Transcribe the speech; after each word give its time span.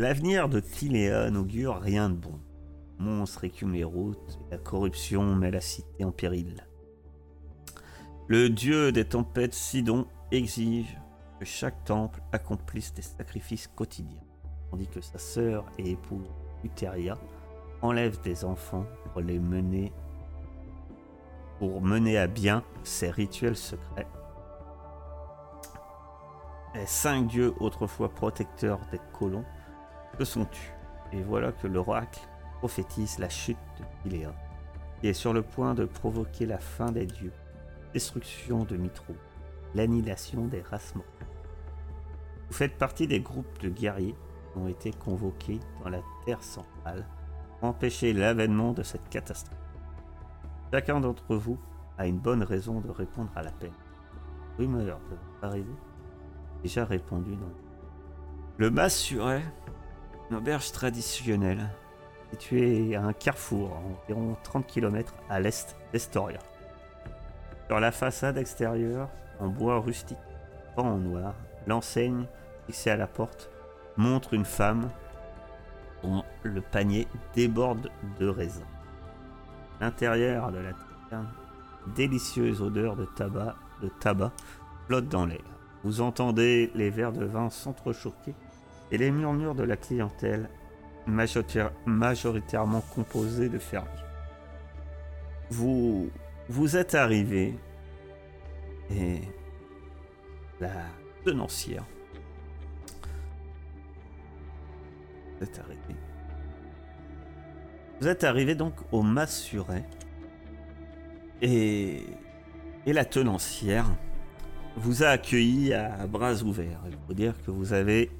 L'avenir 0.00 0.48
de 0.48 0.60
Tiléa 0.60 1.28
n'augure 1.28 1.78
rien 1.78 2.08
de 2.08 2.14
bon. 2.14 2.40
Monstres 2.98 3.44
écument 3.44 3.74
les 3.74 3.84
routes, 3.84 4.38
et 4.46 4.52
la 4.52 4.56
corruption 4.56 5.36
met 5.36 5.50
la 5.50 5.60
cité 5.60 6.04
en 6.04 6.10
péril. 6.10 6.66
Le 8.26 8.48
dieu 8.48 8.92
des 8.92 9.04
tempêtes 9.04 9.52
Sidon 9.52 10.06
exige 10.32 10.96
que 11.38 11.44
chaque 11.44 11.84
temple 11.84 12.22
accomplisse 12.32 12.94
des 12.94 13.02
sacrifices 13.02 13.66
quotidiens, 13.66 14.22
tandis 14.70 14.88
que 14.88 15.02
sa 15.02 15.18
sœur 15.18 15.66
et 15.76 15.90
épouse 15.90 16.32
Uteria 16.64 17.18
enlève 17.82 18.22
des 18.22 18.46
enfants 18.46 18.86
pour 19.12 19.20
les 19.20 19.38
mener 19.38 19.92
pour 21.58 21.82
mener 21.82 22.16
à 22.16 22.26
bien 22.26 22.64
ses 22.84 23.10
rituels 23.10 23.54
secrets. 23.54 24.08
Les 26.74 26.86
cinq 26.86 27.26
dieux 27.26 27.52
autrefois 27.60 28.08
protecteurs 28.08 28.80
des 28.90 29.00
colons 29.12 29.44
se 30.18 30.24
sont 30.24 30.44
tus. 30.44 30.72
Et 31.12 31.22
voilà 31.22 31.52
que 31.52 31.66
l'oracle 31.66 32.20
prophétise 32.58 33.18
la 33.18 33.28
chute 33.28 33.56
de 33.78 33.84
Piléa, 34.02 34.32
qui 35.00 35.08
est 35.08 35.14
sur 35.14 35.32
le 35.32 35.42
point 35.42 35.74
de 35.74 35.84
provoquer 35.84 36.46
la 36.46 36.58
fin 36.58 36.92
des 36.92 37.06
dieux, 37.06 37.32
destruction 37.92 38.64
de 38.64 38.76
Mitro, 38.76 39.14
l'annihilation 39.74 40.46
des 40.46 40.62
races 40.62 40.94
mortelles. 40.94 41.26
Vous 42.48 42.54
faites 42.54 42.76
partie 42.76 43.06
des 43.06 43.20
groupes 43.20 43.60
de 43.60 43.68
guerriers 43.68 44.16
qui 44.52 44.58
ont 44.58 44.68
été 44.68 44.92
convoqués 44.92 45.60
dans 45.82 45.90
la 45.90 46.00
Terre 46.26 46.42
centrale 46.42 47.06
pour 47.58 47.68
empêcher 47.68 48.12
l'avènement 48.12 48.72
de 48.72 48.82
cette 48.82 49.08
catastrophe. 49.08 49.56
Chacun 50.72 51.00
d'entre 51.00 51.36
vous 51.36 51.58
a 51.98 52.06
une 52.06 52.18
bonne 52.18 52.42
raison 52.42 52.80
de 52.80 52.90
répondre 52.90 53.30
à 53.36 53.42
l'appel. 53.42 53.72
Rumeur 54.58 55.00
de 55.10 55.46
arrivée 55.46 55.76
déjà 56.62 56.84
répondu 56.84 57.36
dans 57.36 57.52
le 58.58 58.70
Massuret, 58.70 59.42
une 60.30 60.36
auberge 60.36 60.70
traditionnelle 60.72 61.68
située 62.30 62.94
à 62.94 63.02
un 63.02 63.12
carrefour 63.12 63.76
environ 64.06 64.36
30 64.44 64.66
km 64.66 65.14
à 65.28 65.40
l'est 65.40 65.76
d'Estoria. 65.92 66.38
Sur 67.66 67.80
la 67.80 67.90
façade 67.90 68.38
extérieure, 68.38 69.08
en 69.40 69.48
bois 69.48 69.80
rustique, 69.80 70.18
pas 70.76 70.82
en 70.82 70.98
noir, 70.98 71.34
l'enseigne 71.66 72.26
fixée 72.66 72.90
à 72.90 72.96
la 72.96 73.08
porte 73.08 73.50
montre 73.96 74.34
une 74.34 74.44
femme 74.44 74.90
dont 76.02 76.22
le 76.44 76.60
panier 76.60 77.08
déborde 77.34 77.90
de 78.20 78.28
raisins. 78.28 78.66
L'intérieur 79.80 80.52
de 80.52 80.58
la 80.58 80.72
taverne, 80.72 81.28
délicieuse 81.96 82.62
odeur 82.62 82.94
de 82.94 83.04
tabac, 83.04 83.56
de 83.82 83.88
tabac 83.88 84.32
flotte 84.86 85.08
dans 85.08 85.26
l'air. 85.26 85.40
Vous 85.82 86.00
entendez 86.00 86.70
les 86.74 86.90
verres 86.90 87.12
de 87.12 87.24
vin 87.24 87.50
s'entrechoquer 87.50 88.34
et 88.90 88.98
les 88.98 89.10
murmures 89.10 89.54
de 89.54 89.62
la 89.62 89.76
clientèle 89.76 90.48
majoritairement 91.06 92.82
composée 92.94 93.48
de 93.48 93.58
fermiers. 93.58 93.90
Vous, 95.50 96.10
vous 96.48 96.76
êtes 96.76 96.94
arrivé 96.94 97.54
et 98.90 99.20
la 100.60 100.70
tenancière 101.24 101.84
vous 105.40 105.46
êtes 105.46 105.58
arrivé. 105.58 105.96
Vous 108.00 108.08
êtes 108.08 108.24
arrivé 108.24 108.54
donc 108.54 108.74
au 108.92 109.02
Massuret 109.02 109.84
et, 111.40 112.04
et 112.84 112.92
la 112.92 113.04
tenancière 113.06 113.86
vous 114.76 115.02
a 115.02 115.08
accueilli 115.08 115.72
à 115.72 116.06
bras 116.06 116.42
ouverts. 116.42 116.82
Il 116.86 116.96
faut 117.06 117.14
dire 117.14 117.34
que 117.42 117.50
vous 117.50 117.72
avez 117.72 118.10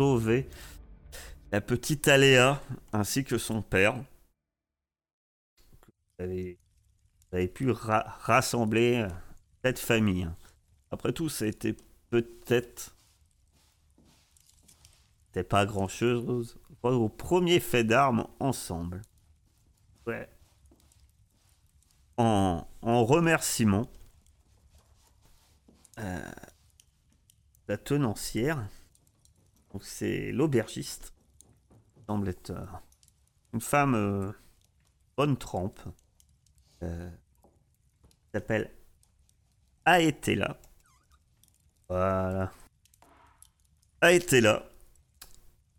sauvé 0.00 0.48
la 1.52 1.60
petite 1.60 2.08
Aléa 2.08 2.62
ainsi 2.94 3.22
que 3.22 3.36
son 3.36 3.60
père. 3.60 4.02
Vous 6.18 6.24
avez, 6.24 7.48
pu 7.48 7.70
rassembler 7.70 9.06
cette 9.62 9.78
famille. 9.78 10.26
Après 10.90 11.12
tout, 11.12 11.28
c'était 11.28 11.76
peut-être 12.08 12.96
pas 15.50 15.66
grand 15.66 15.88
chose 15.88 16.58
au 16.82 17.10
premier 17.10 17.60
fait 17.60 17.84
d'armes 17.84 18.26
ensemble. 18.38 19.02
Ouais. 20.06 20.30
En, 22.16 22.66
en 22.80 23.04
remerciement, 23.04 23.86
euh, 25.98 26.30
la 27.68 27.76
tenancière, 27.76 28.66
donc 29.72 29.84
c'est 29.84 30.32
l'aubergiste, 30.32 31.12
semble 32.06 32.28
être 32.28 32.50
euh, 32.50 32.66
une 33.52 33.60
femme 33.60 33.94
euh, 33.94 34.32
bonne 35.16 35.36
trempe, 35.36 35.80
s'appelle 38.32 38.72
Aetela. 39.84 40.58
Voilà. 41.88 42.52
Aetela, 44.00 44.68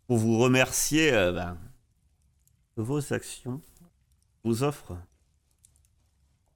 pour 0.06 0.18
vous 0.18 0.38
remercier 0.38 1.10
ben, 1.10 1.58
de 2.76 2.82
vos 2.82 3.12
actions, 3.12 3.60
vous 4.44 4.62
offre 4.62 4.96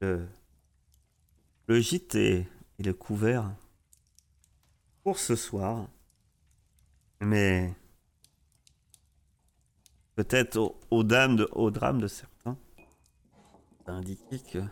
le, 0.01 0.29
gîte 1.69 2.15
et 2.15 2.47
le 2.79 2.93
couvert 2.93 3.53
pour 5.03 5.19
ce 5.19 5.37
soir. 5.37 5.89
Mais 7.21 7.75
peut-être 10.15 10.77
au, 10.91 11.05
dames 11.05 11.37
de, 11.37 11.49
au 11.53 11.71
drame 11.71 12.01
de 12.01 12.09
certains, 12.09 12.59
ça 13.85 13.93
indiquait 13.93 14.41
que 14.41 14.63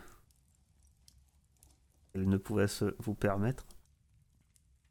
elle 2.13 2.29
ne 2.29 2.37
pouvait 2.37 2.67
se, 2.67 2.95
vous 2.99 3.13
permettre 3.13 3.65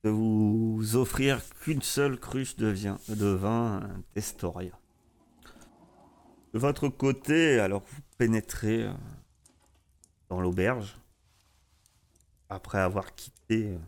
de 0.05 0.11
vous 0.11 0.97
offrir 0.97 1.41
qu'une 1.61 1.81
seule 1.81 2.21
cruche 2.21 2.57
de, 2.57 2.67
vin, 2.67 2.99
de 3.09 3.27
vin 3.27 3.81
d'Estoria. 4.15 4.79
De 6.53 6.59
votre 6.59 6.89
côté, 6.89 7.59
alors 7.59 7.83
vous 7.83 8.03
pénétrez 8.19 8.85
euh, 8.85 8.93
dans 10.29 10.41
l'auberge, 10.41 10.99
après 12.51 12.79
avoir 12.79 13.15
quitté 13.15 13.73
euh, 13.73 13.79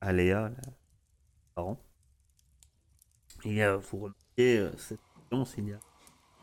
Aléa, 0.00 0.50
parent. 1.54 1.78
Et 3.46 3.62
euh, 3.62 3.76
vous 3.76 3.98
remarquez 3.98 4.58
euh, 4.58 4.76
cette 4.76 4.98
séance, 5.30 5.54
il 5.56 5.68
y 5.68 5.72
a 5.72 5.78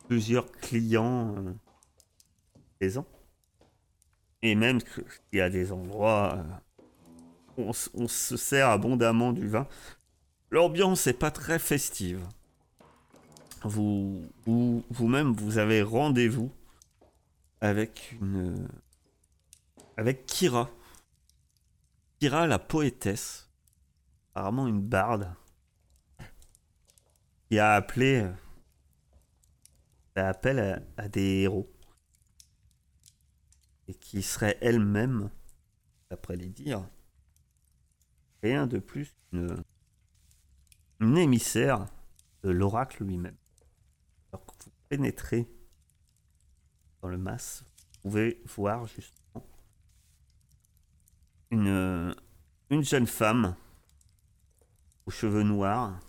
plusieurs 0.07 0.49
clients 0.51 1.35
présents. 2.79 3.05
Et 4.41 4.55
même 4.55 4.81
qu'il 4.81 5.03
y 5.33 5.41
a 5.41 5.49
des 5.49 5.73
endroits 5.73 6.43
où 7.57 7.71
on, 7.93 8.07
se 8.07 8.37
sert 8.37 8.69
abondamment 8.69 9.33
du 9.33 9.47
vin. 9.47 9.67
L'ambiance 10.49 11.07
n'est 11.07 11.13
pas 11.13 11.31
très 11.31 11.59
festive. 11.59 12.25
Vous, 13.63 14.25
vous, 14.45 14.83
vous-même, 14.89 15.33
vous 15.33 15.57
avez 15.57 15.81
rendez-vous 15.81 16.51
avec 17.61 18.17
une, 18.21 18.67
avec 19.97 20.25
Kira, 20.25 20.69
la 22.21 22.59
poétesse, 22.59 23.49
apparemment 24.31 24.67
une 24.67 24.81
barde, 24.81 25.29
a 27.59 27.73
appelé, 27.73 28.29
appel 30.15 30.85
à, 30.97 31.09
des 31.09 31.41
héros, 31.41 31.71
et 33.87 33.93
qui 33.93 34.21
serait 34.21 34.57
elle-même, 34.61 35.29
d'après 36.09 36.35
les 36.35 36.49
dires, 36.49 36.87
rien 38.41 38.67
de 38.67 38.79
plus 38.79 39.13
qu'une 39.29 39.63
une 40.99 41.17
émissaire 41.17 41.85
de 42.43 42.49
l'oracle 42.49 43.03
lui-même. 43.03 43.35
Alors 44.31 44.45
que 44.45 44.53
vous 44.63 44.71
pénétrez 44.87 45.49
dans 47.01 47.09
le 47.09 47.17
mas, 47.17 47.63
vous 47.95 48.01
pouvez 48.09 48.41
voir 48.55 48.85
juste 48.87 49.21
une, 51.51 52.15
une 52.69 52.83
jeune 52.83 53.07
femme 53.07 53.55
aux 55.05 55.11
cheveux 55.11 55.43
noirs 55.43 55.99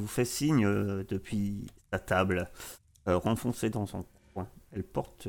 vous 0.00 0.06
fait 0.06 0.24
signe 0.24 0.64
euh, 0.64 1.04
depuis 1.04 1.66
sa 1.92 1.98
table, 1.98 2.50
euh, 3.08 3.16
renfoncée 3.18 3.70
dans 3.70 3.86
son 3.86 4.04
coin. 4.32 4.48
Elle 4.72 4.84
porte 4.84 5.28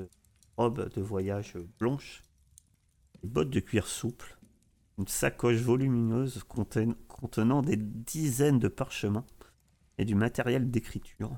robe 0.58 0.90
de 0.94 1.02
voyage 1.02 1.58
blanche, 1.80 2.24
des 3.22 3.28
bottes 3.28 3.50
de 3.50 3.60
cuir 3.60 3.88
souple, 3.88 4.38
une 4.98 5.08
sacoche 5.08 5.58
volumineuse 5.58 6.44
contenant 6.48 7.62
des 7.62 7.78
dizaines 7.78 8.60
de 8.60 8.68
parchemins 8.68 9.26
et 9.98 10.06
du 10.06 10.16
matériel 10.16 10.70
d'écriture. 10.70 11.38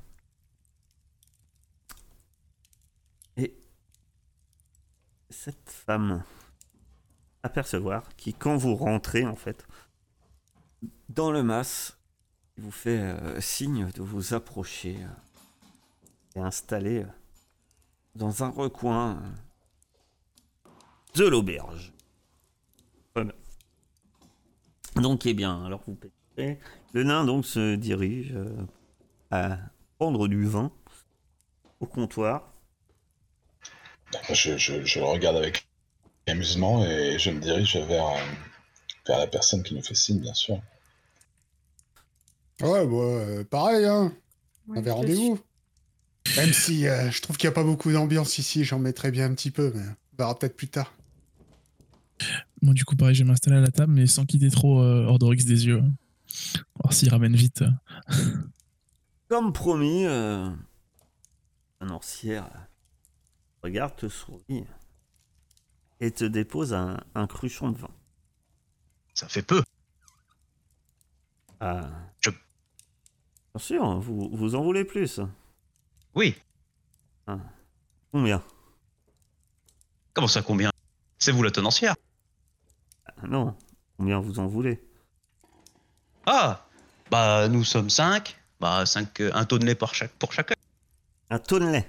Et 3.38 3.56
cette 5.30 5.70
femme 5.70 6.24
apercevoir 7.44 8.16
qui, 8.16 8.34
quand 8.34 8.56
vous 8.56 8.76
rentrez 8.76 9.26
en 9.26 9.36
fait 9.36 9.68
dans 11.10 11.32
le 11.32 11.44
mas, 11.44 11.98
il 12.58 12.64
vous 12.64 12.72
fait 12.72 13.00
euh, 13.00 13.42
signe 13.42 13.90
de 13.92 14.02
vous 14.02 14.34
approcher 14.34 14.98
euh, 15.00 16.40
et 16.40 16.40
installer 16.40 17.04
euh, 17.04 17.08
dans 18.16 18.44
un 18.44 18.50
recoin 18.50 19.22
de 21.16 21.26
l'auberge. 21.26 21.94
Voilà. 23.16 23.34
Donc, 24.96 25.26
eh 25.26 25.34
bien, 25.34 25.66
alors 25.66 25.82
vous 25.88 25.96
pénétrez. 25.96 26.60
Le 26.94 27.04
nain 27.04 27.26
donc 27.26 27.46
se 27.46 27.76
dirige 27.76 28.34
euh, 28.34 28.66
à 29.32 29.58
prendre 29.98 30.28
du 30.28 30.46
vin 30.46 30.72
au 31.80 31.86
comptoir. 31.86 32.54
Je, 34.32 34.58
je, 34.58 34.84
je 34.84 35.00
le 35.00 35.06
regarde 35.06 35.38
avec 35.38 35.68
amusement 36.28 36.86
et 36.86 37.18
je 37.18 37.32
me 37.32 37.40
dirige 37.40 37.76
vers, 37.78 38.14
vers 39.08 39.18
la 39.18 39.28
personne 39.28 39.64
qui 39.64 39.74
nous 39.74 39.82
fait 39.82 39.96
signe, 39.96 40.20
bien 40.20 40.34
sûr. 40.36 40.62
Ouais, 42.62 42.86
bah, 42.86 42.96
euh, 42.96 43.44
pareil, 43.44 43.86
hein. 43.86 44.14
On 44.68 44.76
avait 44.76 44.92
rendez-vous. 44.92 45.40
Même 46.38 46.54
si 46.54 46.88
euh, 46.88 47.12
je 47.12 47.22
trouve 47.22 47.36
qu'il 47.38 47.48
n'y 47.50 47.54
a 47.54 47.56
pas 47.56 47.64
beaucoup 47.64 47.92
d'ambiance 47.92 48.38
ici, 48.38 48.64
j'en 48.64 48.80
mettrais 48.80 49.12
bien 49.12 49.26
un 49.30 49.34
petit 49.36 49.52
peu, 49.52 49.72
mais 49.76 49.84
on 50.14 50.18
verra 50.18 50.38
peut-être 50.40 50.56
plus 50.56 50.70
tard. 50.70 50.94
Moi, 52.62 52.74
du 52.74 52.86
coup, 52.86 52.96
pareil, 52.96 53.14
je 53.16 53.24
vais 53.24 53.28
m'installer 53.30 53.58
à 53.58 53.62
la 53.62 53.72
table, 53.72 53.92
mais 53.92 54.08
sans 54.08 54.26
quitter 54.26 54.50
trop 54.50 54.82
euh, 54.82 55.06
Ordorix 55.06 55.44
des 55.44 55.66
yeux. 55.66 55.80
hein. 55.80 55.92
Voir 56.82 56.94
s'il 56.94 57.10
ramène 57.10 57.36
vite. 57.36 57.62
euh. 57.64 58.14
Comme 59.28 59.52
promis, 59.52 60.06
euh, 60.06 60.50
un 61.82 61.90
orcière 61.90 62.48
regarde, 63.64 63.96
te 63.96 64.08
sourit 64.08 64.66
et 66.00 66.12
te 66.12 66.24
dépose 66.26 66.74
un, 66.74 67.00
un 67.16 67.28
cruchon 67.28 67.72
de 67.72 67.78
vin. 67.78 67.90
Ça 69.14 69.28
fait 69.28 69.42
peu. 69.42 69.64
Ah. 71.60 71.90
Bien 73.56 73.64
sûr, 73.64 74.00
vous, 74.00 74.30
vous 74.34 74.56
en 74.56 74.64
voulez 74.64 74.84
plus. 74.84 75.20
Oui. 76.16 76.36
Combien? 78.12 78.44
Comment 80.14 80.28
ça, 80.28 80.42
combien? 80.42 80.72
C'est 81.20 81.32
vous 81.32 81.44
la 81.44 81.52
tenancière 81.52 81.96
Ah, 83.06 83.28
Non. 83.28 83.56
Combien 83.98 84.20
vous 84.20 84.40
en 84.40 84.48
voulez? 84.48 84.84
Ah 86.26 86.66
Bah, 87.12 87.48
nous 87.48 87.64
sommes 87.64 87.90
cinq. 87.90 88.38
Bah, 88.60 88.86
cinq, 88.86 89.20
euh, 89.22 89.32
un 89.34 89.46
tonnelet 89.46 89.76
pour, 89.76 89.94
chaque, 89.94 90.12
pour 90.14 90.34
chacun. 90.34 90.56
Un 91.30 91.40
tonnelet. 91.40 91.88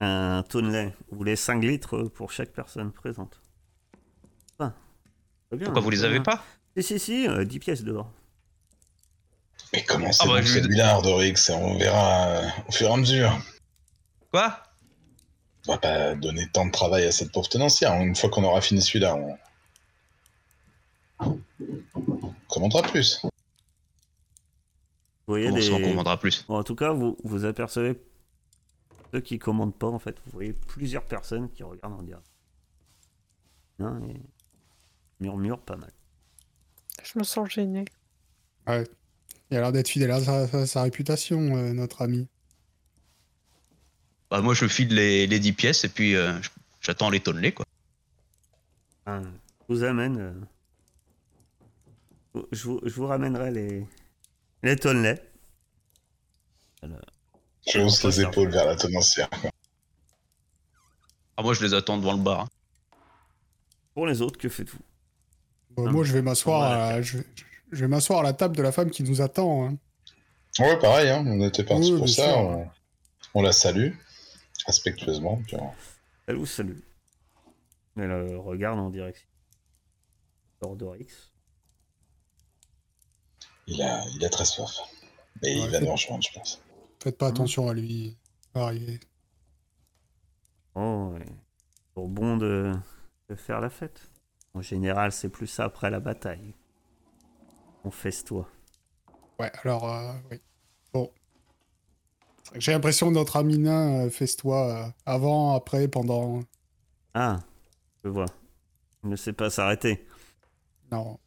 Un 0.00 0.42
tonnelet. 0.42 0.94
Vous 1.10 1.18
voulez 1.18 1.36
5 1.36 1.62
litres 1.62 2.02
pour 2.04 2.32
chaque 2.32 2.52
personne 2.52 2.90
présente. 2.92 3.40
Ah. 4.58 4.72
Bien, 5.52 5.66
Pourquoi 5.66 5.80
vous 5.82 5.90
les 5.90 6.04
avez 6.04 6.14
bien. 6.20 6.22
pas? 6.22 6.42
Si, 6.76 6.82
si, 6.82 6.98
si, 6.98 7.28
euh, 7.28 7.44
10 7.44 7.58
pièces 7.60 7.84
dehors. 7.84 8.10
Mais 9.72 9.84
comment 9.84 10.12
c'est 10.12 10.24
Ah 10.24 10.26
bah, 10.26 10.40
bon, 10.40 10.46
celui-là, 10.46 10.90
Ardorix 10.90 11.50
On 11.50 11.78
verra 11.78 12.28
euh, 12.28 12.48
au 12.68 12.72
fur 12.72 12.88
et 12.88 12.92
à 12.92 12.96
mesure. 12.96 13.38
Quoi? 14.30 14.62
On 15.66 15.72
va 15.72 15.78
pas 15.78 16.14
donner 16.14 16.48
tant 16.52 16.66
de 16.66 16.72
travail 16.72 17.04
à 17.04 17.12
cette 17.12 17.32
pauvre 17.32 17.48
tenancière. 17.48 17.94
Une 18.00 18.16
fois 18.16 18.28
qu'on 18.30 18.44
aura 18.44 18.60
fini 18.60 18.82
celui-là, 18.82 19.14
on... 19.14 19.38
on 21.20 22.34
commandera 22.48 22.82
plus. 22.82 23.20
Vous 23.22 23.30
voyez 25.26 25.48
On 25.48 25.54
des... 25.54 25.70
commandera 25.70 26.18
plus? 26.18 26.44
Bon, 26.48 26.58
en 26.58 26.64
tout 26.64 26.74
cas, 26.74 26.90
vous, 26.90 27.16
vous 27.22 27.44
apercevez 27.44 27.98
ceux 29.12 29.20
qui 29.20 29.38
commandent 29.38 29.76
pas, 29.76 29.86
en 29.86 29.98
fait. 29.98 30.16
Vous 30.26 30.32
voyez 30.32 30.52
plusieurs 30.52 31.04
personnes 31.04 31.50
qui 31.50 31.62
regardent 31.62 31.94
en 31.94 32.02
direct. 32.02 32.26
Hein, 33.78 34.00
et 34.08 34.20
murmure 35.20 35.60
pas 35.60 35.76
mal. 35.76 35.92
Je 37.02 37.18
me 37.18 37.24
sens 37.24 37.48
gênée. 37.48 37.84
Il 39.52 39.56
a 39.58 39.60
l'air 39.60 39.72
d'être 39.72 39.88
fidèle 39.88 40.10
à 40.10 40.18
sa, 40.24 40.48
sa- 40.48 40.66
sa 40.66 40.82
réputation, 40.82 41.38
euh, 41.58 41.74
notre 41.74 42.00
ami. 42.00 42.26
Bah, 44.30 44.40
moi, 44.40 44.54
je 44.54 44.66
file 44.66 44.94
les, 44.94 45.26
les 45.26 45.38
10 45.40 45.52
pièces 45.52 45.84
et 45.84 45.90
puis 45.90 46.16
euh, 46.16 46.32
j'attends 46.80 47.10
les 47.10 47.20
tonnelets, 47.20 47.52
quoi. 47.52 47.66
Hein, 49.04 49.20
je 49.68 49.74
vous 49.74 49.82
amène. 49.84 50.18
euh, 52.34 52.44
Je 52.50 52.64
vous, 52.64 52.80
je 52.82 52.94
vous 52.94 53.06
ramènerai 53.06 53.50
les, 53.50 53.86
les 54.62 54.76
tonnelets. 54.76 55.22
Je 57.68 57.78
hausse 57.78 58.02
les 58.04 58.22
épaules 58.22 58.50
vers 58.50 58.64
la 58.64 58.74
tenancière. 58.76 59.28
Ah, 61.36 61.42
moi, 61.42 61.52
je 61.52 61.62
les 61.62 61.74
attends 61.74 61.98
devant 61.98 62.14
le 62.16 62.22
bar. 62.22 62.40
hein. 62.40 62.48
Pour 63.92 64.06
les 64.06 64.22
autres, 64.22 64.38
que 64.38 64.48
faites-vous? 64.48 64.80
Ah, 65.76 65.90
moi, 65.90 66.04
je 66.04 66.14
vais 66.14 66.22
m'asseoir 66.22 66.60
voilà. 66.70 66.86
à, 66.86 67.02
je, 67.02 67.18
je 67.72 67.80
vais 67.80 67.88
m'asseoir 67.88 68.20
à 68.20 68.22
la 68.22 68.32
table 68.32 68.56
de 68.56 68.62
la 68.62 68.70
femme 68.72 68.90
qui 68.90 69.02
nous 69.02 69.20
attend. 69.20 69.66
hein. 69.68 69.76
Ouais, 70.58 70.78
pareil, 70.78 71.08
hein, 71.08 71.24
on 71.26 71.40
était 71.40 71.64
parti 71.64 71.92
Oui, 71.92 71.98
pour 71.98 72.08
ça. 72.08 72.36
On... 72.38 72.68
on 73.34 73.42
la 73.42 73.52
salue, 73.52 73.92
respectueusement. 74.66 75.40
puis 75.46 75.56
on- 75.56 75.70
Elle 76.26 76.36
vous 76.36 76.46
salue. 76.46 76.78
Elle 77.96 78.10
euh, 78.10 78.38
regarde 78.38 78.78
en 78.78 78.90
direction. 78.90 79.26
d'Ordorix. 80.60 81.08
Il, 83.66 83.80
a... 83.82 84.04
il 84.14 84.24
a 84.24 84.28
très 84.28 84.44
soif. 84.44 84.70
Et 85.42 85.58
Ouais, 85.58 85.64
il 85.66 85.70
va 85.70 85.80
nous 85.80 85.92
rejoindre, 85.92 86.22
je 86.22 86.32
pense. 86.38 86.62
Faites 87.02 87.16
pas 87.18 87.26
Mhm. 87.28 87.34
attention 87.34 87.68
à 87.68 87.74
lui. 87.74 87.90
il 87.90 88.16
va 88.54 88.64
arriver. 88.66 89.00
Oh, 90.74 91.12
ouais. 91.14 91.26
Pour 91.94 92.08
bon 92.08 92.36
de... 92.36 92.72
de 93.28 93.34
faire 93.34 93.60
la 93.60 93.70
fête. 93.70 94.00
En 94.54 94.60
général, 94.62 95.12
c'est 95.12 95.30
plus 95.30 95.46
ça 95.46 95.64
après 95.64 95.90
la 95.90 96.00
bataille. 96.00 96.54
On 97.84 97.90
festoie. 97.90 98.48
Ouais, 99.38 99.50
alors, 99.62 99.92
euh, 99.92 100.12
oui. 100.30 100.40
Bon. 100.92 101.10
J'ai 102.54 102.72
l'impression 102.72 103.08
que 103.08 103.14
notre 103.14 103.36
ami 103.36 103.58
nain 103.58 104.06
euh, 104.06 104.10
festoie 104.10 104.68
euh, 104.86 104.90
avant, 105.06 105.54
après, 105.54 105.88
pendant. 105.88 106.40
Ah, 107.14 107.40
je 108.04 108.08
vois. 108.08 108.26
Il 109.02 109.10
ne 109.10 109.16
sait 109.16 109.32
pas 109.32 109.50
s'arrêter. 109.50 110.06
Non. 110.90 111.18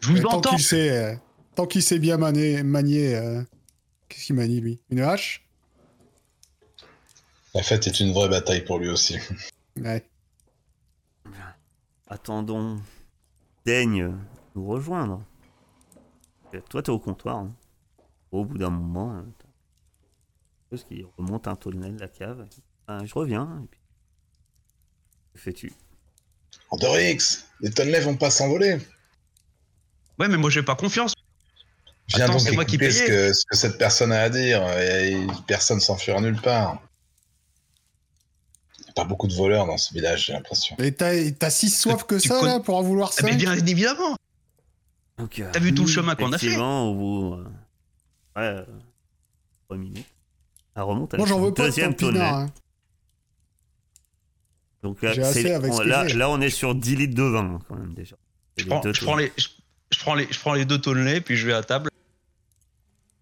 Je 0.00 0.10
vous 0.10 0.18
Euh, 0.18 0.22
tant 0.22 0.36
entends 0.36 0.50
qu'il 0.50 0.62
sait, 0.62 0.90
euh, 0.90 1.16
tant 1.54 1.66
qu'il 1.66 1.82
sait 1.82 1.98
bien 1.98 2.18
manier, 2.18 2.62
manier 2.62 3.14
euh, 3.14 3.42
qu'est-ce 4.08 4.26
qu'il 4.26 4.36
manie 4.36 4.60
lui? 4.60 4.80
Une 4.90 5.00
hache? 5.00 5.46
La 7.54 7.62
fête 7.62 7.86
est 7.86 8.00
une 8.00 8.12
vraie 8.12 8.28
bataille 8.28 8.64
pour 8.64 8.78
lui 8.78 8.88
aussi. 8.88 9.18
Ouais. 9.76 10.04
Attendons. 12.08 12.80
Daigne 13.64 14.14
nous 14.54 14.66
rejoindre. 14.66 15.22
Et 16.52 16.60
toi, 16.68 16.82
t'es 16.82 16.90
au 16.90 16.98
comptoir. 16.98 17.36
hein. 17.38 17.54
Au 18.30 18.44
bout 18.44 18.58
d'un 18.58 18.70
moment, 18.70 19.12
hein, 19.12 19.26
chose 20.70 20.84
qui 20.88 21.04
remonte 21.18 21.46
un 21.48 21.54
tonnelet 21.56 21.90
de 21.90 22.00
la 22.00 22.08
cave. 22.08 22.46
Ah, 22.88 22.98
je 23.04 23.14
reviens. 23.14 23.60
Et 23.62 23.66
puis... 23.68 23.80
Que 25.34 25.40
fais-tu? 25.40 25.72
Ardorix, 26.70 27.44
les 27.60 27.70
tonnelets 27.70 28.00
vont 28.00 28.16
pas 28.16 28.30
s'envoler. 28.30 28.78
Ouais, 30.18 30.28
mais 30.28 30.36
moi, 30.36 30.50
j'ai 30.50 30.62
pas 30.62 30.74
confiance. 30.74 31.14
Je 32.08 32.16
viens 32.16 32.24
Attends, 32.24 32.34
donc 32.34 32.42
c'est 32.42 32.52
moi 32.52 32.64
qui 32.64 32.76
ce 32.76 33.06
que, 33.06 33.32
ce 33.32 33.44
que 33.46 33.56
cette 33.56 33.78
personne 33.78 34.12
a 34.12 34.22
à 34.22 34.28
dire. 34.30 34.62
Et 34.78 35.26
personne 35.46 35.80
s'enfuira 35.80 36.20
nulle 36.20 36.40
part. 36.40 36.82
Il 38.78 38.84
n'y 38.84 38.90
a 38.90 38.92
pas 38.94 39.04
beaucoup 39.04 39.28
de 39.28 39.34
voleurs 39.34 39.66
dans 39.66 39.78
ce 39.78 39.94
village, 39.94 40.26
j'ai 40.26 40.32
l'impression. 40.32 40.76
Et 40.78 40.92
t'as 40.94 41.30
t'as 41.32 41.50
si 41.50 41.70
soif 41.70 42.04
que 42.04 42.16
Tu 42.16 42.28
ça, 42.28 42.40
con- 42.40 42.46
là, 42.46 42.60
pour 42.60 42.76
en 42.76 42.82
vouloir 42.82 43.12
Ah, 43.16 43.22
mais 43.22 43.36
bien 43.36 43.54
évidemment 43.54 44.16
Donc, 45.22 45.38
euh, 45.38 45.48
T'as 45.52 45.60
vu 45.60 45.72
tout 45.74 45.82
le 45.82 45.88
chemin 45.88 46.14
qu'on 46.14 46.32
a 46.32 46.38
fait 46.38 46.46
effectivement, 46.46 46.90
au 46.90 46.94
bout. 46.94 47.34
euh, 47.34 47.44
ouais, 48.36 48.42
euh, 48.42 48.64
trois 49.64 49.76
minutes. 49.76 50.06
Elle 50.74 50.82
remonte 50.82 51.12
Moi, 51.14 51.20
avec 51.22 51.28
j'en 51.32 51.40
veux 51.40 51.52
pas 51.54 51.62
de 51.62 51.68
deuxième 51.68 51.94
pinard. 51.94 52.34
hein. 52.34 52.50
Donc 54.82 55.00
là, 55.02 55.12
J'ai 55.12 55.22
c'est- 55.22 55.28
assez 55.28 55.52
avec 55.52 55.72
ce 55.72 55.78
on- 55.80 55.84
que 55.84 55.88
là, 55.88 56.08
j'ai. 56.08 56.16
là, 56.18 56.28
on 56.28 56.40
est 56.40 56.50
sur 56.50 56.74
10 56.74 56.96
litres 56.96 57.14
de 57.14 57.22
vin, 57.22 57.58
quand 57.68 57.76
même, 57.76 57.94
déjà. 57.94 58.16
je 58.56 58.64
prends, 58.66 58.82
je, 58.82 58.88
les, 59.18 59.32
je, 59.36 59.48
je 59.92 59.98
prends 60.00 60.14
les, 60.14 60.26
je 60.30 60.40
prends 60.40 60.54
les 60.54 60.64
deux 60.64 60.80
tonnelets, 60.80 61.20
puis 61.20 61.36
je 61.36 61.46
vais 61.46 61.52
à 61.52 61.62
table. 61.62 61.88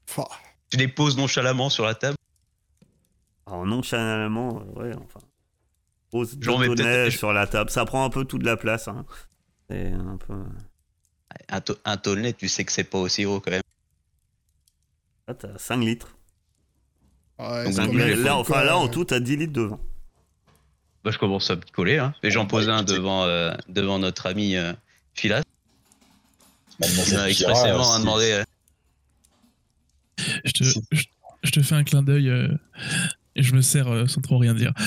Enfin, 0.08 0.24
Je 0.72 0.78
les 0.78 0.88
pose 0.88 1.16
nonchalamment 1.18 1.68
sur 1.68 1.84
la 1.84 1.94
table. 1.94 2.16
Alors, 3.46 3.66
nonchalamment, 3.66 4.62
euh, 4.76 4.80
ouais, 4.80 4.94
enfin. 4.96 5.20
Pose 6.10 6.36
deux 6.38 6.46
tonnets 6.74 7.10
sur 7.10 7.32
la 7.32 7.46
table. 7.46 7.70
Ça 7.70 7.84
prend 7.84 8.04
un 8.04 8.10
peu 8.10 8.24
toute 8.24 8.42
la 8.42 8.56
place. 8.56 8.88
Hein. 8.88 9.04
C'est 9.68 9.92
un 9.92 10.16
peu. 10.16 10.34
Un, 11.48 11.60
to- 11.60 11.78
un 11.84 11.96
tonnelet, 11.96 12.32
tu 12.32 12.48
sais 12.48 12.64
que 12.64 12.72
c'est 12.72 12.84
pas 12.84 12.98
aussi 12.98 13.22
gros 13.24 13.40
quand 13.40 13.50
même. 13.52 13.62
Là, 15.28 15.34
t'as 15.34 15.58
5 15.58 15.76
litres. 15.78 16.16
ouais, 17.38 17.64
Donc, 17.64 17.72
c'est 17.72 17.72
Cinq 17.72 17.86
quand 17.86 17.92
je 17.92 17.98
même 17.98 18.06
vais- 18.08 18.14
litres. 18.16 18.20
fou, 18.20 18.26
là, 18.26 18.36
enfin, 18.36 18.64
là, 18.64 18.76
en 18.76 18.88
tout, 18.88 19.04
t'as 19.04 19.20
10 19.20 19.36
litres 19.36 19.52
de 19.52 19.62
vin. 19.62 19.80
Bah, 21.04 21.10
je 21.12 21.18
commence 21.18 21.50
à 21.50 21.56
me 21.56 21.62
coller, 21.72 21.98
hein. 21.98 22.14
Et 22.22 22.30
j'en 22.30 22.46
pose 22.46 22.68
un 22.68 22.82
devant, 22.82 23.24
euh, 23.24 23.54
devant 23.68 23.98
notre 23.98 24.26
ami 24.26 24.56
euh, 24.56 24.72
Philas, 25.14 25.42
Mademoiselle 26.78 27.18
m'a 27.18 27.28
expressément 27.30 27.84
si- 27.94 28.00
demandé. 28.00 28.32
euh, 28.32 28.44
Je 30.44 30.50
te, 30.52 30.64
je, 30.64 30.78
je 31.42 31.50
te 31.50 31.60
fais 31.62 31.74
un 31.74 31.84
clin 31.84 32.02
d'œil 32.02 32.28
euh, 32.28 32.48
et 33.36 33.42
je 33.42 33.54
me 33.54 33.62
sers 33.62 33.88
euh, 33.88 34.06
sans 34.06 34.20
trop 34.20 34.38
rien 34.38 34.54
dire. 34.54 34.72